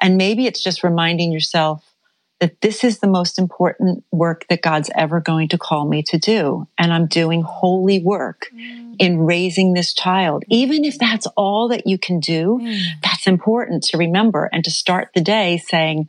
And 0.00 0.16
maybe 0.16 0.46
it's 0.46 0.62
just 0.62 0.84
reminding 0.84 1.32
yourself, 1.32 1.84
that 2.40 2.60
this 2.60 2.82
is 2.82 2.98
the 2.98 3.06
most 3.06 3.38
important 3.38 4.02
work 4.10 4.44
that 4.48 4.62
God's 4.62 4.90
ever 4.96 5.20
going 5.20 5.46
to 5.50 5.58
call 5.58 5.86
me 5.86 6.02
to 6.08 6.18
do. 6.18 6.66
And 6.76 6.92
I'm 6.92 7.06
doing 7.06 7.42
holy 7.42 8.02
work 8.02 8.48
mm. 8.52 8.96
in 8.98 9.20
raising 9.20 9.74
this 9.74 9.94
child. 9.94 10.42
Even 10.48 10.84
if 10.84 10.98
that's 10.98 11.28
all 11.36 11.68
that 11.68 11.86
you 11.86 11.98
can 11.98 12.18
do, 12.18 12.58
mm. 12.60 12.84
that's 13.00 13.28
important 13.28 13.84
to 13.84 13.96
remember 13.96 14.50
and 14.52 14.64
to 14.64 14.72
start 14.72 15.10
the 15.14 15.20
day 15.20 15.56
saying, 15.56 16.08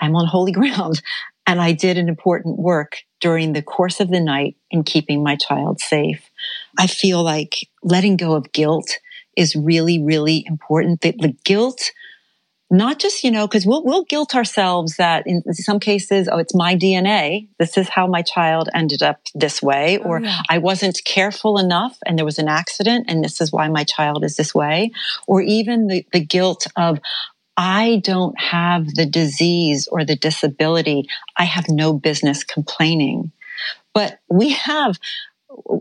I'm 0.00 0.16
on 0.16 0.26
holy 0.26 0.52
ground 0.60 1.02
and 1.46 1.60
I 1.60 1.72
did 1.72 1.98
an 1.98 2.08
important 2.08 2.58
work 2.58 2.98
during 3.20 3.52
the 3.52 3.62
course 3.62 4.00
of 4.00 4.08
the 4.08 4.20
night 4.20 4.56
in 4.70 4.84
keeping 4.84 5.22
my 5.22 5.36
child 5.36 5.80
safe. 5.80 6.30
I 6.78 6.86
feel 6.86 7.22
like 7.22 7.68
letting 7.82 8.16
go 8.16 8.34
of 8.34 8.52
guilt 8.52 8.98
is 9.36 9.56
really, 9.56 10.02
really 10.02 10.44
important. 10.46 11.00
The, 11.00 11.12
the 11.18 11.36
guilt 11.44 11.92
not 12.72 13.00
just, 13.00 13.24
you 13.24 13.32
know, 13.32 13.48
because 13.48 13.66
we'll, 13.66 13.84
we'll 13.84 14.04
guilt 14.04 14.36
ourselves 14.36 14.96
that 14.96 15.26
in 15.26 15.42
some 15.54 15.80
cases, 15.80 16.28
oh, 16.30 16.38
it's 16.38 16.54
my 16.54 16.76
DNA. 16.76 17.48
This 17.58 17.76
is 17.76 17.88
how 17.88 18.06
my 18.06 18.22
child 18.22 18.68
ended 18.72 19.02
up 19.02 19.20
this 19.34 19.60
way. 19.60 19.98
Oh, 19.98 20.04
or 20.04 20.20
yeah. 20.20 20.40
I 20.48 20.58
wasn't 20.58 21.00
careful 21.04 21.58
enough 21.58 21.98
and 22.06 22.16
there 22.16 22.24
was 22.24 22.38
an 22.38 22.46
accident 22.46 23.06
and 23.08 23.24
this 23.24 23.40
is 23.40 23.50
why 23.50 23.66
my 23.68 23.82
child 23.82 24.24
is 24.24 24.36
this 24.36 24.54
way. 24.54 24.92
Or 25.26 25.42
even 25.42 25.88
the, 25.88 26.06
the 26.12 26.24
guilt 26.24 26.68
of, 26.76 27.00
I 27.60 28.00
don't 28.02 28.40
have 28.40 28.94
the 28.94 29.04
disease 29.04 29.86
or 29.92 30.02
the 30.02 30.16
disability. 30.16 31.06
I 31.36 31.44
have 31.44 31.66
no 31.68 31.92
business 31.92 32.42
complaining. 32.42 33.32
But 33.92 34.18
we 34.30 34.50
have 34.50 34.98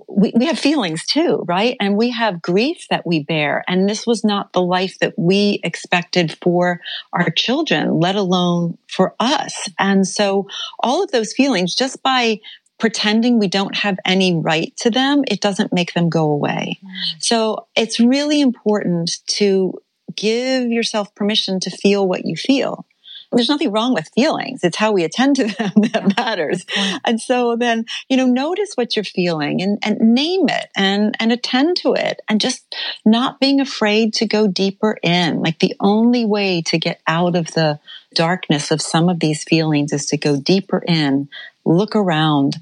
we, 0.09 0.33
we 0.35 0.47
have 0.47 0.59
feelings 0.59 1.05
too, 1.05 1.45
right? 1.47 1.77
And 1.79 1.95
we 1.95 2.09
have 2.09 2.41
grief 2.41 2.85
that 2.89 3.07
we 3.07 3.23
bear. 3.23 3.63
And 3.65 3.87
this 3.87 4.05
was 4.05 4.25
not 4.25 4.51
the 4.51 4.61
life 4.61 4.99
that 4.99 5.17
we 5.17 5.61
expected 5.63 6.37
for 6.41 6.81
our 7.13 7.29
children, 7.29 7.97
let 7.97 8.15
alone 8.15 8.77
for 8.89 9.15
us. 9.17 9.69
And 9.79 10.05
so 10.05 10.47
all 10.79 11.01
of 11.01 11.11
those 11.11 11.31
feelings, 11.31 11.75
just 11.75 12.03
by 12.03 12.39
pretending 12.77 13.39
we 13.39 13.47
don't 13.47 13.77
have 13.77 13.97
any 14.03 14.35
right 14.35 14.75
to 14.77 14.89
them, 14.89 15.23
it 15.29 15.39
doesn't 15.39 15.71
make 15.71 15.93
them 15.93 16.09
go 16.09 16.25
away. 16.29 16.79
Mm. 16.83 17.23
So 17.23 17.67
it's 17.75 18.01
really 18.01 18.41
important 18.41 19.11
to 19.27 19.79
give 20.15 20.69
yourself 20.71 21.13
permission 21.15 21.59
to 21.61 21.69
feel 21.69 22.07
what 22.07 22.25
you 22.25 22.35
feel 22.35 22.85
there's 23.31 23.49
nothing 23.49 23.71
wrong 23.71 23.93
with 23.93 24.09
feelings. 24.09 24.63
It's 24.63 24.77
how 24.77 24.91
we 24.91 25.03
attend 25.03 25.35
to 25.37 25.43
them 25.57 25.71
that 25.93 26.17
matters. 26.17 26.65
And 27.05 27.21
so 27.21 27.55
then, 27.55 27.85
you 28.07 28.17
know, 28.17 28.25
notice 28.25 28.71
what 28.75 28.95
you're 28.95 29.05
feeling 29.05 29.61
and, 29.61 29.77
and 29.83 29.99
name 29.99 30.49
it 30.49 30.69
and, 30.75 31.15
and 31.19 31.31
attend 31.31 31.77
to 31.77 31.93
it 31.93 32.21
and 32.27 32.41
just 32.41 32.75
not 33.05 33.39
being 33.39 33.59
afraid 33.59 34.13
to 34.15 34.27
go 34.27 34.47
deeper 34.47 34.97
in. 35.03 35.41
Like 35.41 35.59
the 35.59 35.75
only 35.79 36.25
way 36.25 36.61
to 36.63 36.77
get 36.77 37.01
out 37.07 37.35
of 37.35 37.47
the 37.47 37.79
darkness 38.13 38.71
of 38.71 38.81
some 38.81 39.09
of 39.09 39.19
these 39.19 39.43
feelings 39.43 39.93
is 39.93 40.07
to 40.07 40.17
go 40.17 40.39
deeper 40.39 40.83
in, 40.87 41.29
look 41.65 41.95
around, 41.95 42.57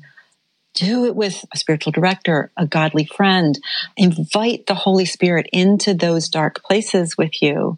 do 0.78 1.06
it 1.06 1.16
with 1.16 1.44
a 1.54 1.58
spiritual 1.58 1.92
director, 1.92 2.52
a 2.56 2.68
godly 2.68 3.06
friend. 3.06 3.58
Invite 3.96 4.68
the 4.68 4.76
Holy 4.76 5.06
Spirit 5.06 5.48
into 5.52 5.94
those 5.94 6.30
dark 6.30 6.64
places 6.64 7.18
with 7.18 7.42
you 7.42 7.78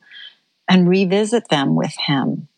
and 0.67 0.89
revisit 0.89 1.47
them 1.49 1.75
with 1.75 1.95
Him. 2.07 2.49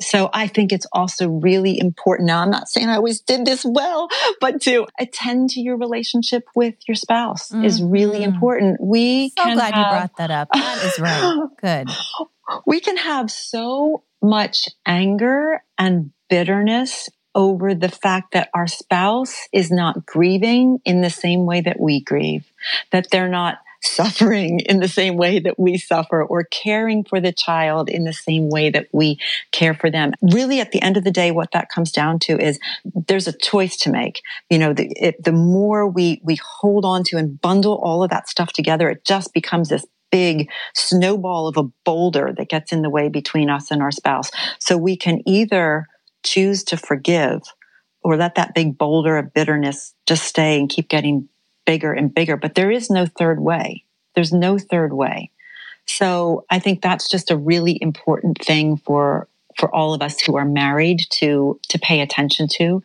So 0.00 0.28
I 0.32 0.48
think 0.48 0.72
it's 0.72 0.86
also 0.92 1.28
really 1.28 1.78
important. 1.78 2.26
Now, 2.26 2.40
I'm 2.40 2.50
not 2.50 2.68
saying 2.68 2.88
I 2.88 2.96
always 2.96 3.20
did 3.20 3.44
this 3.44 3.64
well, 3.64 4.08
but 4.40 4.60
to 4.62 4.86
attend 4.98 5.50
to 5.50 5.60
your 5.60 5.76
relationship 5.76 6.44
with 6.54 6.74
your 6.86 6.96
spouse 6.96 7.50
mm-hmm. 7.50 7.64
is 7.64 7.82
really 7.82 8.20
mm-hmm. 8.20 8.34
important. 8.34 8.80
We 8.80 9.30
so 9.36 9.44
glad 9.44 9.74
have, 9.74 9.76
you 9.76 9.98
brought 9.98 10.16
that 10.18 10.30
up. 10.30 10.48
That 10.52 10.84
is 10.84 10.98
right. 10.98 11.48
Good. 11.60 11.88
We 12.66 12.80
can 12.80 12.96
have 12.96 13.30
so 13.30 14.02
much 14.20 14.68
anger 14.86 15.62
and 15.78 16.10
bitterness 16.28 17.08
over 17.34 17.74
the 17.74 17.88
fact 17.88 18.32
that 18.32 18.48
our 18.54 18.66
spouse 18.66 19.48
is 19.52 19.70
not 19.70 20.06
grieving 20.06 20.80
in 20.84 21.00
the 21.00 21.10
same 21.10 21.46
way 21.46 21.60
that 21.60 21.80
we 21.80 22.00
grieve, 22.00 22.44
that 22.92 23.10
they're 23.10 23.28
not 23.28 23.58
suffering 23.84 24.60
in 24.60 24.80
the 24.80 24.88
same 24.88 25.16
way 25.16 25.38
that 25.38 25.58
we 25.58 25.76
suffer 25.76 26.22
or 26.24 26.44
caring 26.44 27.04
for 27.04 27.20
the 27.20 27.32
child 27.32 27.90
in 27.90 28.04
the 28.04 28.14
same 28.14 28.48
way 28.48 28.70
that 28.70 28.88
we 28.92 29.18
care 29.52 29.74
for 29.74 29.90
them. 29.90 30.12
Really, 30.22 30.58
at 30.58 30.72
the 30.72 30.80
end 30.80 30.96
of 30.96 31.04
the 31.04 31.10
day, 31.10 31.30
what 31.30 31.50
that 31.52 31.68
comes 31.68 31.92
down 31.92 32.18
to 32.20 32.38
is 32.38 32.58
there's 33.08 33.28
a 33.28 33.36
choice 33.36 33.76
to 33.78 33.90
make. 33.90 34.22
You 34.48 34.58
know, 34.58 34.72
the, 34.72 34.90
it, 34.96 35.22
the 35.22 35.32
more 35.32 35.86
we, 35.86 36.22
we 36.24 36.36
hold 36.36 36.86
on 36.86 37.04
to 37.04 37.18
and 37.18 37.38
bundle 37.38 37.78
all 37.82 38.02
of 38.02 38.08
that 38.08 38.28
stuff 38.28 38.54
together, 38.54 38.88
it 38.88 39.04
just 39.04 39.34
becomes 39.34 39.68
this 39.68 39.84
big 40.10 40.48
snowball 40.74 41.48
of 41.48 41.56
a 41.56 41.64
boulder 41.84 42.32
that 42.36 42.48
gets 42.48 42.72
in 42.72 42.82
the 42.82 42.88
way 42.88 43.08
between 43.08 43.50
us 43.50 43.70
and 43.70 43.82
our 43.82 43.90
spouse. 43.90 44.30
So 44.60 44.78
we 44.78 44.96
can 44.96 45.20
either 45.28 45.88
choose 46.24 46.64
to 46.64 46.76
forgive 46.76 47.42
or 48.02 48.16
let 48.16 48.34
that 48.34 48.54
big 48.54 48.76
boulder 48.76 49.16
of 49.16 49.32
bitterness 49.32 49.94
just 50.06 50.24
stay 50.24 50.58
and 50.58 50.68
keep 50.68 50.88
getting 50.88 51.28
bigger 51.64 51.92
and 51.92 52.14
bigger. 52.14 52.36
But 52.36 52.54
there 52.54 52.70
is 52.70 52.90
no 52.90 53.06
third 53.06 53.40
way. 53.40 53.84
There's 54.14 54.32
no 54.32 54.58
third 54.58 54.92
way. 54.92 55.30
So 55.86 56.44
I 56.50 56.58
think 56.58 56.82
that's 56.82 57.10
just 57.10 57.30
a 57.30 57.36
really 57.36 57.78
important 57.80 58.38
thing 58.42 58.76
for 58.76 59.28
for 59.56 59.72
all 59.72 59.94
of 59.94 60.02
us 60.02 60.20
who 60.20 60.36
are 60.36 60.44
married 60.44 61.00
to 61.10 61.60
to 61.68 61.78
pay 61.78 62.00
attention 62.00 62.48
to 62.54 62.82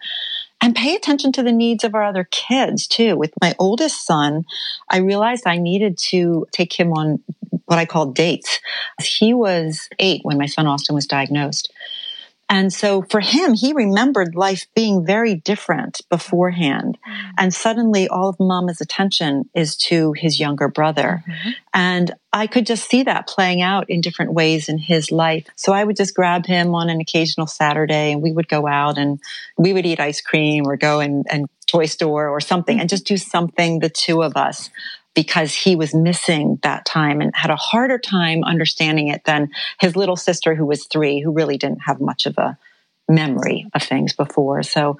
and 0.61 0.75
pay 0.75 0.95
attention 0.95 1.31
to 1.33 1.43
the 1.43 1.51
needs 1.51 1.83
of 1.83 1.95
our 1.95 2.03
other 2.03 2.27
kids 2.29 2.87
too. 2.87 3.15
With 3.15 3.33
my 3.41 3.55
oldest 3.59 4.05
son, 4.05 4.45
I 4.89 4.97
realized 4.97 5.47
I 5.47 5.57
needed 5.57 5.97
to 6.09 6.47
take 6.51 6.77
him 6.77 6.91
on 6.93 7.23
what 7.65 7.79
I 7.79 7.85
call 7.85 8.07
dates. 8.07 8.59
He 9.01 9.33
was 9.33 9.87
eight 9.99 10.21
when 10.23 10.37
my 10.37 10.47
son 10.47 10.67
Austin 10.67 10.95
was 10.95 11.05
diagnosed. 11.05 11.71
And 12.49 12.73
so 12.73 13.03
for 13.03 13.19
him, 13.19 13.53
he 13.53 13.73
remembered 13.73 14.35
life 14.35 14.65
being 14.75 15.05
very 15.05 15.35
different 15.35 16.01
beforehand. 16.09 16.97
Mm-hmm. 17.07 17.29
And 17.37 17.53
suddenly 17.53 18.07
all 18.07 18.29
of 18.29 18.39
mama's 18.39 18.81
attention 18.81 19.47
is 19.53 19.77
to 19.77 20.13
his 20.13 20.39
younger 20.39 20.67
brother. 20.67 21.23
Mm-hmm. 21.27 21.49
And 21.75 22.11
I 22.33 22.47
could 22.47 22.65
just 22.65 22.89
see 22.89 23.03
that 23.03 23.27
playing 23.27 23.61
out 23.61 23.89
in 23.89 24.01
different 24.01 24.33
ways 24.33 24.67
in 24.67 24.79
his 24.79 25.11
life. 25.11 25.45
So 25.55 25.73
I 25.73 25.83
would 25.83 25.95
just 25.95 26.15
grab 26.15 26.47
him 26.47 26.73
on 26.73 26.89
an 26.89 26.99
occasional 26.99 27.45
Saturday 27.45 28.11
and 28.11 28.21
we 28.21 28.31
would 28.31 28.47
go 28.47 28.67
out 28.67 28.97
and 28.97 29.19
we 29.57 29.71
would 29.71 29.85
eat 29.85 29.99
ice 29.99 30.21
cream 30.21 30.63
or 30.65 30.75
go 30.75 30.99
and, 30.99 31.25
and 31.29 31.47
toy 31.67 31.85
store 31.85 32.29
or 32.29 32.39
something 32.39 32.75
mm-hmm. 32.75 32.81
and 32.81 32.89
just 32.89 33.05
do 33.05 33.17
something, 33.17 33.79
the 33.79 33.89
two 33.89 34.23
of 34.23 34.35
us 34.35 34.71
because 35.15 35.53
he 35.53 35.75
was 35.75 35.93
missing 35.93 36.59
that 36.63 36.85
time 36.85 37.21
and 37.21 37.35
had 37.35 37.51
a 37.51 37.55
harder 37.55 37.97
time 37.97 38.43
understanding 38.43 39.07
it 39.07 39.23
than 39.25 39.49
his 39.79 39.95
little 39.95 40.15
sister 40.15 40.55
who 40.55 40.65
was 40.65 40.85
three, 40.85 41.19
who 41.19 41.31
really 41.31 41.57
didn't 41.57 41.81
have 41.81 41.99
much 41.99 42.25
of 42.25 42.37
a 42.37 42.57
memory 43.09 43.65
of 43.73 43.81
things 43.81 44.13
before. 44.13 44.63
So 44.63 44.97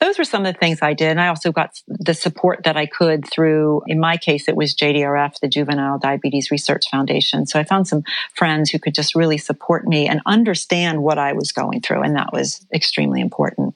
those 0.00 0.18
were 0.18 0.24
some 0.24 0.44
of 0.44 0.52
the 0.52 0.58
things 0.58 0.80
I 0.82 0.92
did. 0.92 1.08
And 1.08 1.20
I 1.20 1.28
also 1.28 1.52
got 1.52 1.80
the 1.88 2.12
support 2.12 2.64
that 2.64 2.76
I 2.76 2.86
could 2.86 3.26
through, 3.26 3.82
in 3.86 3.98
my 3.98 4.18
case, 4.18 4.46
it 4.46 4.56
was 4.56 4.74
JDRF, 4.74 5.40
the 5.40 5.48
Juvenile 5.48 5.98
Diabetes 5.98 6.50
Research 6.50 6.90
Foundation. 6.90 7.46
So 7.46 7.58
I 7.58 7.64
found 7.64 7.88
some 7.88 8.02
friends 8.34 8.70
who 8.70 8.78
could 8.78 8.94
just 8.94 9.14
really 9.14 9.38
support 9.38 9.86
me 9.86 10.06
and 10.06 10.20
understand 10.26 11.02
what 11.02 11.18
I 11.18 11.32
was 11.32 11.52
going 11.52 11.80
through. 11.80 12.02
And 12.02 12.16
that 12.16 12.32
was 12.32 12.66
extremely 12.74 13.22
important. 13.22 13.74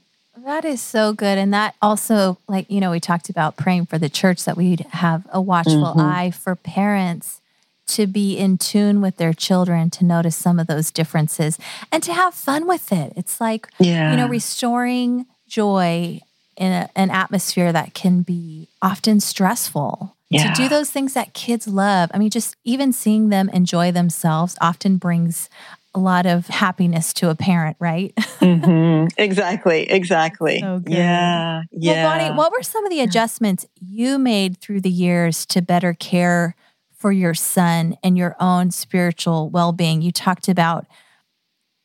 That 0.50 0.64
is 0.64 0.82
so 0.82 1.12
good. 1.12 1.38
And 1.38 1.54
that 1.54 1.76
also, 1.80 2.38
like, 2.48 2.68
you 2.68 2.80
know, 2.80 2.90
we 2.90 2.98
talked 2.98 3.30
about 3.30 3.56
praying 3.56 3.86
for 3.86 3.98
the 3.98 4.08
church 4.08 4.44
that 4.46 4.56
we'd 4.56 4.80
have 4.90 5.24
a 5.32 5.40
watchful 5.40 5.84
mm-hmm. 5.84 6.00
eye 6.00 6.32
for 6.32 6.56
parents 6.56 7.40
to 7.86 8.08
be 8.08 8.36
in 8.36 8.58
tune 8.58 9.00
with 9.00 9.16
their 9.16 9.32
children, 9.32 9.90
to 9.90 10.04
notice 10.04 10.34
some 10.34 10.58
of 10.58 10.66
those 10.66 10.90
differences 10.90 11.56
and 11.92 12.02
to 12.02 12.12
have 12.12 12.34
fun 12.34 12.66
with 12.66 12.92
it. 12.92 13.12
It's 13.14 13.40
like, 13.40 13.68
yeah. 13.78 14.10
you 14.10 14.16
know, 14.16 14.26
restoring 14.26 15.26
joy 15.46 16.20
in 16.56 16.72
a, 16.72 16.90
an 16.96 17.10
atmosphere 17.10 17.72
that 17.72 17.94
can 17.94 18.22
be 18.22 18.66
often 18.82 19.20
stressful. 19.20 20.16
Yeah. 20.30 20.52
To 20.52 20.62
do 20.62 20.68
those 20.68 20.90
things 20.90 21.14
that 21.14 21.32
kids 21.32 21.68
love. 21.68 22.10
I 22.12 22.18
mean, 22.18 22.30
just 22.30 22.56
even 22.64 22.92
seeing 22.92 23.28
them 23.28 23.48
enjoy 23.50 23.92
themselves 23.92 24.56
often 24.60 24.96
brings 24.96 25.48
a 25.94 25.98
lot 25.98 26.26
of 26.26 26.46
happiness 26.46 27.12
to 27.14 27.31
a 27.31 27.35
parent, 27.35 27.76
right? 27.81 28.14
mm-hmm. 28.16 29.09
Exactly, 29.16 29.90
exactly. 29.90 30.61
So 30.61 30.83
yeah, 30.87 31.62
yeah. 31.72 32.05
Well, 32.05 32.18
Bonnie, 32.18 32.37
what 32.37 32.53
were 32.53 32.62
some 32.62 32.85
of 32.85 32.90
the 32.90 33.00
adjustments 33.00 33.66
you 33.81 34.18
made 34.18 34.59
through 34.59 34.83
the 34.83 34.90
years 34.90 35.44
to 35.46 35.62
better 35.62 35.92
care 35.94 36.55
for 36.94 37.11
your 37.11 37.35
son 37.35 37.96
and 38.05 38.16
your 38.16 38.37
own 38.38 38.70
spiritual 38.70 39.50
well-being? 39.50 40.00
You 40.03 40.12
talked 40.12 40.48
about, 40.48 40.87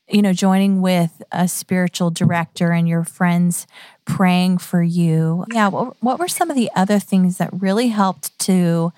you 0.07 0.21
know, 0.21 0.33
joining 0.33 0.81
with 0.81 1.23
a 1.31 1.47
spiritual 1.47 2.11
director 2.11 2.71
and 2.71 2.87
your 2.87 3.03
friends 3.03 3.65
praying 4.05 4.59
for 4.59 4.83
you. 4.83 5.45
Yeah, 5.51 5.69
what, 5.69 5.95
what 6.03 6.19
were 6.19 6.27
some 6.27 6.51
of 6.51 6.55
the 6.55 6.69
other 6.75 6.99
things 6.99 7.37
that 7.37 7.49
really 7.51 7.87
helped 7.87 8.37
to 8.39 8.93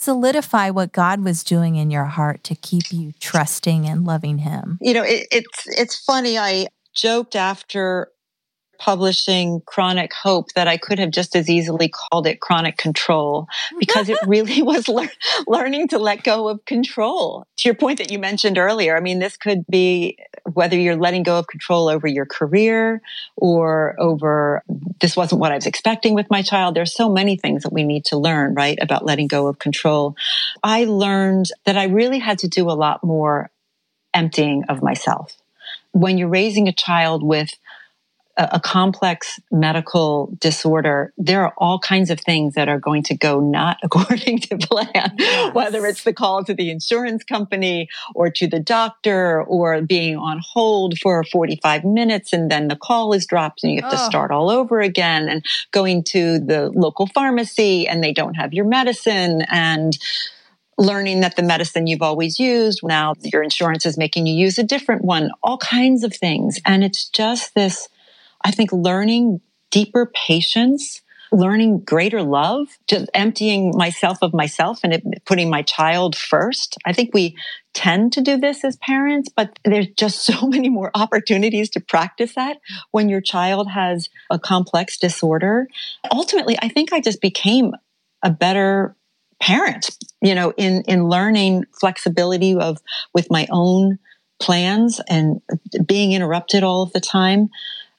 solidify 0.00 0.70
what 0.70 0.92
God 0.92 1.22
was 1.22 1.44
doing 1.44 1.76
in 1.76 1.90
your 1.90 2.06
heart 2.06 2.42
to 2.44 2.54
keep 2.54 2.90
you 2.90 3.12
trusting 3.20 3.86
and 3.86 4.04
loving 4.04 4.38
Him? 4.38 4.78
You 4.80 4.94
know, 4.94 5.02
it, 5.02 5.28
it's 5.30 5.66
it's 5.66 6.04
funny. 6.04 6.38
I 6.38 6.66
joked 6.94 7.36
after 7.36 8.08
publishing 8.80 9.60
Chronic 9.66 10.12
Hope 10.14 10.52
that 10.54 10.66
I 10.66 10.78
could 10.78 10.98
have 10.98 11.10
just 11.10 11.36
as 11.36 11.50
easily 11.50 11.88
called 11.88 12.26
it 12.26 12.40
Chronic 12.40 12.78
Control 12.78 13.46
because 13.78 14.08
it 14.08 14.18
really 14.26 14.62
was 14.62 14.88
lear- 14.88 15.12
learning 15.46 15.88
to 15.88 15.98
let 15.98 16.24
go 16.24 16.48
of 16.48 16.64
control. 16.64 17.46
To 17.58 17.68
your 17.68 17.74
point 17.74 17.98
that 17.98 18.10
you 18.10 18.18
mentioned 18.18 18.56
earlier, 18.56 18.96
I 18.96 19.00
mean, 19.00 19.18
this 19.18 19.36
could 19.36 19.66
be 19.68 20.16
whether 20.54 20.76
you're 20.76 20.96
letting 20.96 21.22
go 21.22 21.38
of 21.38 21.46
control 21.46 21.88
over 21.88 22.08
your 22.08 22.24
career 22.24 23.02
or 23.36 23.94
over 24.00 24.62
this 25.00 25.16
wasn't 25.16 25.40
what 25.40 25.52
I 25.52 25.56
was 25.56 25.66
expecting 25.66 26.14
with 26.14 26.30
my 26.30 26.40
child. 26.40 26.74
There's 26.74 26.94
so 26.94 27.10
many 27.10 27.36
things 27.36 27.62
that 27.64 27.72
we 27.72 27.84
need 27.84 28.06
to 28.06 28.16
learn, 28.16 28.54
right, 28.54 28.78
about 28.80 29.04
letting 29.04 29.26
go 29.26 29.46
of 29.46 29.58
control. 29.58 30.16
I 30.62 30.84
learned 30.84 31.50
that 31.66 31.76
I 31.76 31.84
really 31.84 32.18
had 32.18 32.38
to 32.40 32.48
do 32.48 32.70
a 32.70 32.72
lot 32.72 33.04
more 33.04 33.50
emptying 34.14 34.64
of 34.70 34.82
myself. 34.82 35.36
When 35.92 36.16
you're 36.16 36.28
raising 36.28 36.66
a 36.66 36.72
child 36.72 37.22
with 37.22 37.50
a, 38.36 38.60
complex 38.60 39.40
medical 39.50 40.32
disorder, 40.38 41.12
there 41.18 41.42
are 41.42 41.52
all 41.58 41.78
kinds 41.78 42.10
of 42.10 42.20
things 42.20 42.54
that 42.54 42.68
are 42.68 42.78
going 42.78 43.02
to 43.04 43.16
go 43.16 43.40
not 43.40 43.78
according 43.82 44.38
to 44.40 44.56
plan, 44.56 45.14
yes. 45.18 45.54
whether 45.54 45.86
it's 45.86 46.04
the 46.04 46.12
call 46.12 46.44
to 46.44 46.54
the 46.54 46.70
insurance 46.70 47.24
company 47.24 47.88
or 48.14 48.30
to 48.30 48.46
the 48.46 48.60
doctor 48.60 49.42
or 49.42 49.82
being 49.82 50.16
on 50.16 50.40
hold 50.42 50.98
for 50.98 51.24
45 51.24 51.84
minutes 51.84 52.32
and 52.32 52.50
then 52.50 52.68
the 52.68 52.76
call 52.76 53.12
is 53.12 53.26
dropped 53.26 53.62
and 53.62 53.72
you 53.72 53.82
have 53.82 53.92
oh. 53.92 53.96
to 53.96 54.02
start 54.02 54.30
all 54.30 54.50
over 54.50 54.80
again 54.80 55.28
and 55.28 55.44
going 55.70 56.02
to 56.04 56.38
the 56.38 56.70
local 56.74 57.06
pharmacy 57.06 57.86
and 57.88 58.02
they 58.02 58.12
don't 58.12 58.34
have 58.34 58.54
your 58.54 58.64
medicine 58.64 59.42
and 59.50 59.98
learning 60.78 61.20
that 61.20 61.36
the 61.36 61.42
medicine 61.42 61.86
you've 61.86 62.00
always 62.00 62.38
used 62.38 62.80
now 62.82 63.12
your 63.22 63.42
insurance 63.42 63.84
is 63.84 63.98
making 63.98 64.26
you 64.26 64.34
use 64.34 64.58
a 64.58 64.62
different 64.62 65.04
one 65.04 65.30
all 65.42 65.58
kinds 65.58 66.04
of 66.04 66.14
things 66.14 66.58
and 66.64 66.82
it's 66.82 67.08
just 67.08 67.54
this 67.54 67.88
I 68.44 68.50
think 68.50 68.72
learning 68.72 69.40
deeper 69.70 70.10
patience, 70.14 71.02
learning 71.32 71.80
greater 71.80 72.22
love, 72.22 72.66
just 72.88 73.08
emptying 73.14 73.72
myself 73.76 74.18
of 74.22 74.34
myself 74.34 74.80
and 74.82 74.94
it, 74.94 75.04
putting 75.24 75.48
my 75.48 75.62
child 75.62 76.16
first. 76.16 76.76
I 76.84 76.92
think 76.92 77.14
we 77.14 77.36
tend 77.72 78.12
to 78.14 78.20
do 78.20 78.36
this 78.36 78.64
as 78.64 78.76
parents, 78.76 79.28
but 79.34 79.58
there's 79.64 79.86
just 79.96 80.24
so 80.26 80.46
many 80.46 80.68
more 80.68 80.90
opportunities 80.94 81.70
to 81.70 81.80
practice 81.80 82.34
that 82.34 82.58
when 82.90 83.08
your 83.08 83.20
child 83.20 83.70
has 83.70 84.08
a 84.30 84.38
complex 84.38 84.98
disorder. 84.98 85.68
Ultimately, 86.10 86.58
I 86.60 86.68
think 86.68 86.92
I 86.92 87.00
just 87.00 87.20
became 87.20 87.72
a 88.22 88.30
better 88.30 88.96
parent, 89.40 89.96
you 90.20 90.34
know, 90.34 90.52
in, 90.56 90.82
in 90.82 91.08
learning 91.08 91.64
flexibility 91.78 92.54
of 92.54 92.78
with 93.14 93.30
my 93.30 93.46
own 93.50 93.98
plans 94.40 95.00
and 95.08 95.40
being 95.86 96.12
interrupted 96.12 96.62
all 96.62 96.82
of 96.82 96.92
the 96.92 97.00
time. 97.00 97.48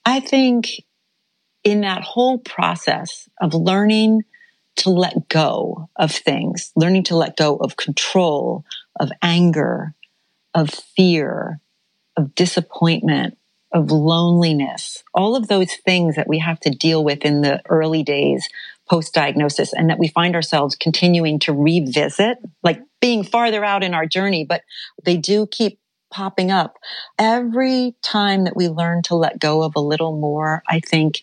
I 0.05 0.19
think 0.19 0.69
in 1.63 1.81
that 1.81 2.03
whole 2.03 2.37
process 2.39 3.29
of 3.39 3.53
learning 3.53 4.23
to 4.77 4.89
let 4.89 5.27
go 5.27 5.89
of 5.95 6.11
things, 6.11 6.71
learning 6.75 7.03
to 7.03 7.15
let 7.15 7.37
go 7.37 7.57
of 7.57 7.77
control, 7.77 8.65
of 8.99 9.11
anger, 9.21 9.93
of 10.53 10.69
fear, 10.69 11.59
of 12.17 12.33
disappointment, 12.35 13.37
of 13.73 13.91
loneliness, 13.91 15.03
all 15.13 15.35
of 15.35 15.47
those 15.47 15.73
things 15.85 16.15
that 16.15 16.27
we 16.27 16.39
have 16.39 16.59
to 16.61 16.69
deal 16.69 17.03
with 17.03 17.23
in 17.23 17.41
the 17.41 17.61
early 17.69 18.03
days 18.03 18.47
post 18.89 19.13
diagnosis 19.13 19.71
and 19.71 19.89
that 19.89 19.99
we 19.99 20.09
find 20.09 20.35
ourselves 20.35 20.75
continuing 20.75 21.39
to 21.39 21.53
revisit, 21.53 22.37
like 22.63 22.81
being 22.99 23.23
farther 23.23 23.63
out 23.63 23.83
in 23.83 23.93
our 23.93 24.05
journey, 24.05 24.43
but 24.43 24.63
they 25.05 25.15
do 25.15 25.47
keep 25.47 25.79
popping 26.11 26.51
up. 26.51 26.77
Every 27.17 27.95
time 28.03 28.43
that 28.43 28.55
we 28.55 28.67
learn 28.69 29.01
to 29.03 29.15
let 29.15 29.39
go 29.39 29.63
of 29.63 29.73
a 29.75 29.81
little 29.81 30.17
more, 30.17 30.63
I 30.67 30.79
think 30.79 31.21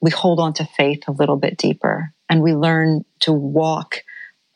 we 0.00 0.10
hold 0.10 0.38
on 0.38 0.52
to 0.54 0.64
faith 0.64 1.04
a 1.08 1.12
little 1.12 1.36
bit 1.36 1.56
deeper 1.56 2.12
and 2.28 2.42
we 2.42 2.54
learn 2.54 3.04
to 3.20 3.32
walk 3.32 4.02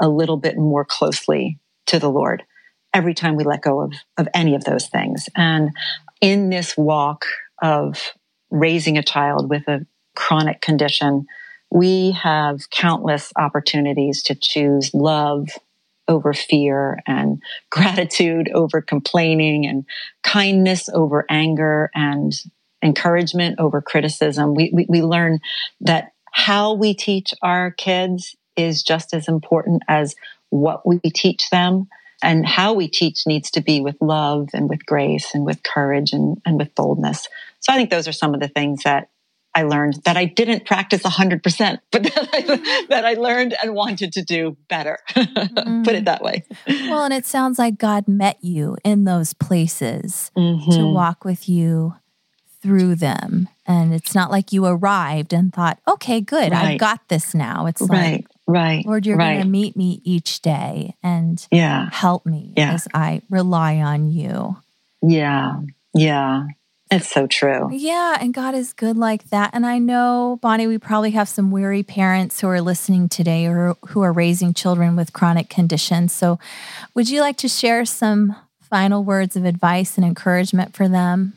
a 0.00 0.08
little 0.08 0.36
bit 0.36 0.56
more 0.56 0.84
closely 0.84 1.58
to 1.86 1.98
the 1.98 2.10
Lord 2.10 2.44
every 2.94 3.14
time 3.14 3.36
we 3.36 3.44
let 3.44 3.62
go 3.62 3.80
of, 3.80 3.92
of 4.16 4.28
any 4.34 4.54
of 4.54 4.64
those 4.64 4.88
things. 4.88 5.28
And 5.36 5.70
in 6.20 6.50
this 6.50 6.76
walk 6.76 7.24
of 7.62 8.12
raising 8.50 8.98
a 8.98 9.02
child 9.02 9.48
with 9.48 9.66
a 9.68 9.86
chronic 10.14 10.60
condition, 10.60 11.26
we 11.70 12.12
have 12.12 12.70
countless 12.70 13.32
opportunities 13.36 14.22
to 14.24 14.34
choose 14.34 14.92
love 14.94 15.48
over 16.08 16.32
fear 16.32 16.98
and 17.06 17.42
gratitude 17.70 18.50
over 18.54 18.80
complaining 18.80 19.66
and 19.66 19.84
kindness 20.22 20.88
over 20.92 21.24
anger 21.28 21.90
and 21.94 22.32
encouragement 22.82 23.58
over 23.58 23.80
criticism. 23.82 24.54
We, 24.54 24.70
we, 24.72 24.86
we 24.88 25.02
learn 25.02 25.40
that 25.80 26.12
how 26.32 26.74
we 26.74 26.94
teach 26.94 27.34
our 27.42 27.72
kids 27.72 28.36
is 28.56 28.82
just 28.82 29.14
as 29.14 29.28
important 29.28 29.82
as 29.88 30.14
what 30.50 30.86
we 30.86 30.98
teach 30.98 31.50
them. 31.50 31.88
And 32.20 32.44
how 32.44 32.72
we 32.72 32.88
teach 32.88 33.28
needs 33.28 33.48
to 33.52 33.60
be 33.60 33.80
with 33.80 33.94
love 34.00 34.48
and 34.52 34.68
with 34.68 34.84
grace 34.84 35.34
and 35.34 35.44
with 35.44 35.62
courage 35.62 36.12
and, 36.12 36.36
and 36.44 36.58
with 36.58 36.74
boldness. 36.74 37.28
So 37.60 37.72
I 37.72 37.76
think 37.76 37.90
those 37.90 38.08
are 38.08 38.12
some 38.12 38.34
of 38.34 38.40
the 38.40 38.48
things 38.48 38.82
that 38.82 39.08
I 39.58 39.62
learned 39.62 39.94
that 40.04 40.16
I 40.16 40.24
didn't 40.24 40.66
practice 40.66 41.02
100%, 41.02 41.78
but 41.90 42.02
that 42.04 42.28
I, 42.32 42.86
that 42.90 43.04
I 43.04 43.14
learned 43.14 43.56
and 43.60 43.74
wanted 43.74 44.12
to 44.12 44.22
do 44.22 44.56
better. 44.68 44.98
Mm-hmm. 45.10 45.82
Put 45.84 45.96
it 45.96 46.04
that 46.04 46.22
way. 46.22 46.44
Well, 46.68 47.02
and 47.02 47.12
it 47.12 47.26
sounds 47.26 47.58
like 47.58 47.76
God 47.76 48.06
met 48.06 48.38
you 48.40 48.76
in 48.84 49.02
those 49.02 49.34
places 49.34 50.30
mm-hmm. 50.36 50.70
to 50.70 50.86
walk 50.86 51.24
with 51.24 51.48
you 51.48 51.96
through 52.62 52.94
them. 52.94 53.48
And 53.66 53.92
it's 53.92 54.14
not 54.14 54.30
like 54.30 54.52
you 54.52 54.64
arrived 54.64 55.32
and 55.32 55.52
thought, 55.52 55.80
okay, 55.88 56.20
good, 56.20 56.52
right. 56.52 56.72
I've 56.72 56.78
got 56.78 57.08
this 57.08 57.34
now. 57.34 57.66
It's 57.66 57.82
right. 57.82 58.12
like, 58.12 58.26
right. 58.46 58.86
Lord, 58.86 59.06
you're 59.06 59.16
right. 59.16 59.34
going 59.34 59.42
to 59.42 59.48
meet 59.48 59.76
me 59.76 60.00
each 60.04 60.40
day 60.40 60.94
and 61.02 61.44
yeah. 61.50 61.88
help 61.90 62.26
me 62.26 62.52
yeah. 62.56 62.74
as 62.74 62.86
I 62.94 63.22
rely 63.28 63.78
on 63.78 64.08
you. 64.08 64.56
Yeah. 65.02 65.60
Yeah. 65.94 66.46
It's 66.90 67.10
so 67.10 67.26
true. 67.26 67.68
Yeah, 67.70 68.16
and 68.18 68.32
God 68.32 68.54
is 68.54 68.72
good 68.72 68.96
like 68.96 69.28
that. 69.28 69.50
And 69.52 69.66
I 69.66 69.78
know, 69.78 70.38
Bonnie, 70.40 70.66
we 70.66 70.78
probably 70.78 71.10
have 71.10 71.28
some 71.28 71.50
weary 71.50 71.82
parents 71.82 72.40
who 72.40 72.48
are 72.48 72.62
listening 72.62 73.08
today 73.10 73.46
or 73.46 73.76
who 73.88 74.00
are 74.00 74.12
raising 74.12 74.54
children 74.54 74.96
with 74.96 75.12
chronic 75.12 75.50
conditions. 75.50 76.12
So, 76.14 76.38
would 76.94 77.10
you 77.10 77.20
like 77.20 77.36
to 77.38 77.48
share 77.48 77.84
some 77.84 78.34
final 78.60 79.04
words 79.04 79.36
of 79.36 79.44
advice 79.44 79.98
and 79.98 80.06
encouragement 80.06 80.74
for 80.74 80.88
them? 80.88 81.34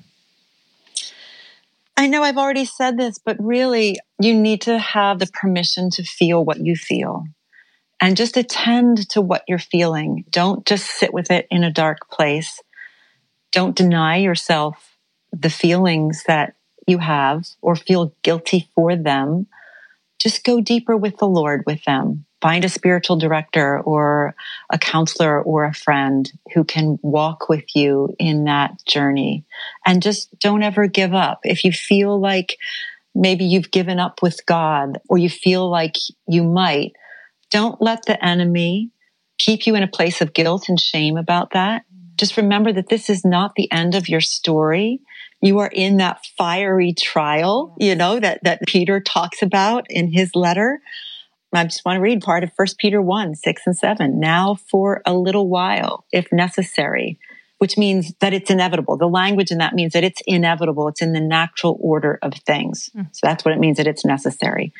I 1.97 2.07
know 2.07 2.23
I've 2.23 2.37
already 2.37 2.65
said 2.65 2.97
this, 2.97 3.19
but 3.19 3.35
really, 3.39 3.97
you 4.19 4.33
need 4.33 4.61
to 4.61 4.79
have 4.79 5.19
the 5.19 5.27
permission 5.27 5.89
to 5.91 6.03
feel 6.03 6.43
what 6.43 6.59
you 6.65 6.75
feel 6.75 7.25
and 8.01 8.15
just 8.15 8.37
attend 8.37 9.09
to 9.09 9.21
what 9.21 9.43
you're 9.47 9.59
feeling. 9.59 10.23
Don't 10.29 10.65
just 10.65 10.85
sit 10.85 11.13
with 11.13 11.29
it 11.29 11.45
in 11.51 11.65
a 11.65 11.71
dark 11.71 12.09
place. 12.09 12.61
Don't 13.51 13.75
deny 13.75 14.17
yourself 14.17 14.90
the 15.31 15.49
feelings 15.49 16.23
that 16.27 16.55
you 16.87 16.97
have 16.97 17.47
or 17.61 17.75
feel 17.75 18.13
guilty 18.23 18.69
for 18.75 18.95
them, 18.95 19.47
just 20.19 20.43
go 20.43 20.61
deeper 20.61 20.95
with 20.95 21.17
the 21.17 21.27
Lord 21.27 21.63
with 21.65 21.83
them. 21.85 22.25
Find 22.41 22.65
a 22.65 22.69
spiritual 22.69 23.17
director 23.17 23.79
or 23.79 24.35
a 24.71 24.77
counselor 24.77 25.41
or 25.41 25.63
a 25.63 25.73
friend 25.73 26.31
who 26.53 26.63
can 26.63 26.99
walk 27.01 27.49
with 27.49 27.75
you 27.75 28.15
in 28.19 28.45
that 28.45 28.83
journey. 28.85 29.45
And 29.85 30.01
just 30.01 30.37
don't 30.39 30.63
ever 30.63 30.87
give 30.87 31.13
up. 31.13 31.41
If 31.43 31.63
you 31.63 31.71
feel 31.71 32.19
like 32.19 32.57
maybe 33.13 33.45
you've 33.45 33.71
given 33.71 33.99
up 33.99 34.21
with 34.21 34.45
God 34.45 34.99
or 35.09 35.17
you 35.17 35.29
feel 35.29 35.69
like 35.69 35.97
you 36.27 36.43
might, 36.43 36.93
don't 37.51 37.81
let 37.81 38.05
the 38.05 38.23
enemy 38.23 38.89
keep 39.37 39.67
you 39.67 39.75
in 39.75 39.83
a 39.83 39.87
place 39.87 40.21
of 40.21 40.33
guilt 40.33 40.69
and 40.69 40.79
shame 40.79 41.17
about 41.17 41.51
that. 41.51 41.83
Just 42.17 42.37
remember 42.37 42.71
that 42.73 42.89
this 42.89 43.09
is 43.09 43.25
not 43.25 43.55
the 43.55 43.71
end 43.71 43.95
of 43.95 44.07
your 44.07 44.21
story 44.21 44.99
you 45.41 45.59
are 45.59 45.69
in 45.71 45.97
that 45.97 46.25
fiery 46.37 46.93
trial, 46.93 47.75
you 47.79 47.95
know, 47.95 48.19
that, 48.19 48.43
that 48.43 48.61
Peter 48.67 48.99
talks 48.99 49.41
about 49.41 49.85
in 49.89 50.11
his 50.11 50.35
letter. 50.35 50.79
I 51.53 51.63
just 51.65 51.83
want 51.83 51.97
to 51.97 52.01
read 52.01 52.21
part 52.21 52.43
of 52.43 52.51
1 52.55 52.67
Peter 52.79 53.01
1, 53.01 53.35
6 53.35 53.61
and 53.65 53.77
7. 53.77 54.19
Now 54.19 54.55
for 54.55 55.01
a 55.05 55.13
little 55.13 55.49
while, 55.49 56.05
if 56.11 56.31
necessary, 56.31 57.19
which 57.57 57.77
means 57.77 58.13
that 58.21 58.33
it's 58.33 58.49
inevitable. 58.49 58.97
The 58.97 59.07
language 59.07 59.51
in 59.51 59.57
that 59.57 59.73
means 59.73 59.93
that 59.93 60.03
it's 60.03 60.21
inevitable. 60.25 60.87
It's 60.87 61.01
in 61.01 61.13
the 61.13 61.19
natural 61.19 61.77
order 61.81 62.19
of 62.21 62.33
things. 62.33 62.89
Mm. 62.95 63.07
So 63.11 63.27
that's 63.27 63.43
what 63.43 63.53
it 63.53 63.59
means 63.59 63.77
that 63.77 63.87
it's 63.87 64.05
necessary. 64.05 64.71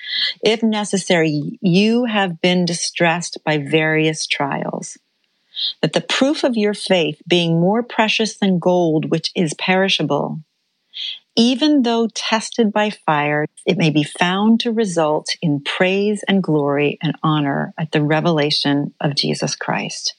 If 0.43 0.63
necessary, 0.63 1.60
you 1.62 2.06
have 2.06 2.39
been 2.39 2.65
distressed 2.65 3.39
by 3.43 3.58
various 3.58 4.26
trials 4.26 4.97
that 5.82 5.93
the 5.93 6.02
proof 6.02 6.43
of 6.43 6.56
your 6.56 6.74
faith 6.74 7.21
being 7.28 7.60
more 7.60 7.84
precious 7.84 8.38
than 8.38 8.60
gold, 8.60 9.12
which 9.12 9.32
is 9.36 9.54
perishable, 9.56 10.41
even 11.36 11.84
though 11.84 12.08
tested 12.13 12.73
by 12.73 12.89
fire, 12.89 13.45
it 13.65 13.77
may 13.77 13.89
be 13.89 14.04
found 14.04 14.60
to 14.62 14.71
result 14.71 15.30
in 15.41 15.62
praise 15.62 16.23
and 16.27 16.43
glory 16.43 16.97
and 17.01 17.15
honor 17.23 17.73
at 17.77 17.91
the 17.91 18.04
revelation 18.04 18.93
of 18.99 19.15
Jesus 19.15 19.56
Christ. 19.56 20.15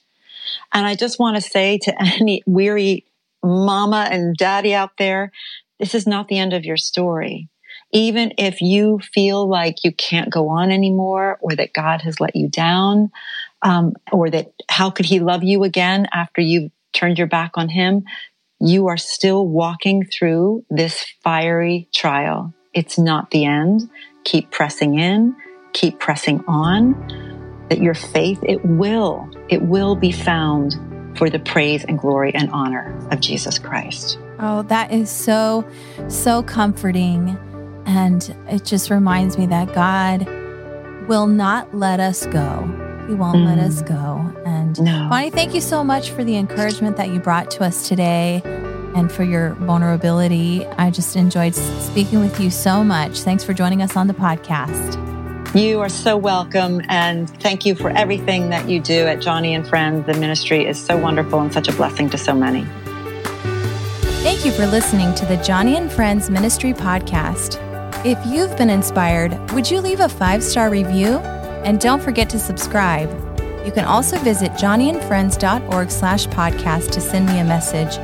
And 0.73 0.87
I 0.87 0.95
just 0.95 1.19
want 1.19 1.35
to 1.35 1.41
say 1.41 1.77
to 1.79 1.95
any 2.01 2.41
weary 2.45 3.05
mama 3.43 4.07
and 4.11 4.35
daddy 4.35 4.73
out 4.73 4.97
there, 4.97 5.31
this 5.79 5.93
is 5.93 6.07
not 6.07 6.27
the 6.27 6.39
end 6.39 6.53
of 6.53 6.65
your 6.65 6.77
story. 6.77 7.49
Even 7.91 8.33
if 8.37 8.61
you 8.61 8.99
feel 9.13 9.47
like 9.47 9.83
you 9.83 9.91
can't 9.91 10.31
go 10.31 10.49
on 10.49 10.71
anymore 10.71 11.37
or 11.41 11.55
that 11.55 11.73
God 11.73 12.01
has 12.01 12.19
let 12.19 12.35
you 12.35 12.49
down, 12.49 13.11
um, 13.61 13.93
or 14.11 14.29
that 14.29 14.51
how 14.69 14.89
could 14.89 15.05
he 15.05 15.19
love 15.19 15.43
you 15.43 15.63
again 15.63 16.07
after 16.13 16.41
you've 16.41 16.71
turned 16.93 17.17
your 17.17 17.27
back 17.27 17.51
on 17.55 17.69
him? 17.69 18.03
You 18.63 18.87
are 18.87 18.97
still 18.97 19.45
walking 19.45 20.05
through 20.05 20.63
this 20.69 21.05
fiery 21.21 21.89
trial. 21.93 22.53
It's 22.73 22.97
not 22.97 23.29
the 23.31 23.43
end. 23.43 23.89
Keep 24.23 24.51
pressing 24.51 24.97
in, 24.97 25.35
keep 25.73 25.99
pressing 25.99 26.41
on, 26.47 26.93
that 27.69 27.79
your 27.79 27.93
faith, 27.93 28.39
it 28.41 28.63
will, 28.63 29.29
it 29.49 29.63
will 29.63 29.97
be 29.97 30.13
found 30.13 30.77
for 31.17 31.29
the 31.29 31.39
praise 31.39 31.83
and 31.83 31.99
glory 31.99 32.33
and 32.33 32.49
honor 32.51 32.97
of 33.11 33.19
Jesus 33.19 33.59
Christ. 33.59 34.17
Oh, 34.39 34.61
that 34.63 34.93
is 34.93 35.09
so, 35.09 35.67
so 36.07 36.41
comforting. 36.41 37.37
And 37.85 38.33
it 38.49 38.63
just 38.63 38.89
reminds 38.89 39.37
me 39.37 39.45
that 39.47 39.75
God 39.75 40.25
will 41.09 41.27
not 41.27 41.75
let 41.75 41.99
us 41.99 42.25
go. 42.27 42.61
He 43.09 43.13
won't 43.13 43.39
mm. 43.39 43.45
let 43.45 43.59
us 43.59 43.83
mm. 43.83 43.87
go. 43.89 44.42
And 44.77 44.85
no. 44.85 45.07
Bonnie, 45.09 45.29
thank 45.29 45.53
you 45.53 45.61
so 45.61 45.83
much 45.83 46.09
for 46.11 46.23
the 46.23 46.35
encouragement 46.35 46.97
that 46.97 47.09
you 47.09 47.19
brought 47.19 47.51
to 47.51 47.63
us 47.63 47.87
today 47.87 48.41
and 48.95 49.11
for 49.11 49.23
your 49.23 49.53
vulnerability. 49.55 50.65
I 50.65 50.89
just 50.89 51.15
enjoyed 51.15 51.55
speaking 51.55 52.19
with 52.19 52.39
you 52.39 52.49
so 52.49 52.83
much. 52.83 53.19
Thanks 53.19 53.43
for 53.43 53.53
joining 53.53 53.81
us 53.81 53.95
on 53.95 54.07
the 54.07 54.13
podcast. 54.13 54.99
You 55.55 55.79
are 55.81 55.89
so 55.89 56.17
welcome. 56.17 56.81
And 56.89 57.29
thank 57.41 57.65
you 57.65 57.75
for 57.75 57.89
everything 57.91 58.49
that 58.49 58.67
you 58.67 58.79
do 58.79 59.05
at 59.05 59.19
Joni 59.19 59.55
and 59.55 59.67
Friends. 59.67 60.05
The 60.05 60.15
ministry 60.15 60.65
is 60.65 60.83
so 60.83 60.97
wonderful 60.97 61.39
and 61.39 61.53
such 61.53 61.67
a 61.67 61.73
blessing 61.73 62.09
to 62.09 62.17
so 62.17 62.33
many. 62.33 62.65
Thank 64.23 64.45
you 64.45 64.51
for 64.51 64.65
listening 64.65 65.13
to 65.15 65.25
the 65.25 65.35
Joni 65.37 65.77
and 65.77 65.91
Friends 65.91 66.29
Ministry 66.29 66.73
podcast. 66.73 67.59
If 68.05 68.17
you've 68.25 68.55
been 68.57 68.69
inspired, 68.69 69.51
would 69.51 69.69
you 69.69 69.81
leave 69.81 69.99
a 69.99 70.09
five 70.09 70.43
star 70.43 70.69
review? 70.69 71.19
And 71.63 71.79
don't 71.79 72.01
forget 72.01 72.29
to 72.31 72.39
subscribe. 72.39 73.32
You 73.65 73.71
can 73.71 73.85
also 73.85 74.17
visit 74.19 74.51
joniandfriends.org 74.53 75.89
slash 75.89 76.27
podcast 76.27 76.91
to 76.91 77.01
send 77.01 77.25
me 77.27 77.39
a 77.39 77.45
message. 77.45 77.97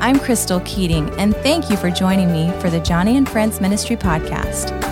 I'm 0.00 0.18
Crystal 0.18 0.60
Keating, 0.60 1.08
and 1.18 1.34
thank 1.36 1.70
you 1.70 1.76
for 1.76 1.90
joining 1.90 2.30
me 2.30 2.50
for 2.60 2.70
the 2.70 2.80
Joni 2.80 3.16
and 3.16 3.28
Friends 3.28 3.60
Ministry 3.60 3.96
Podcast. 3.96 4.83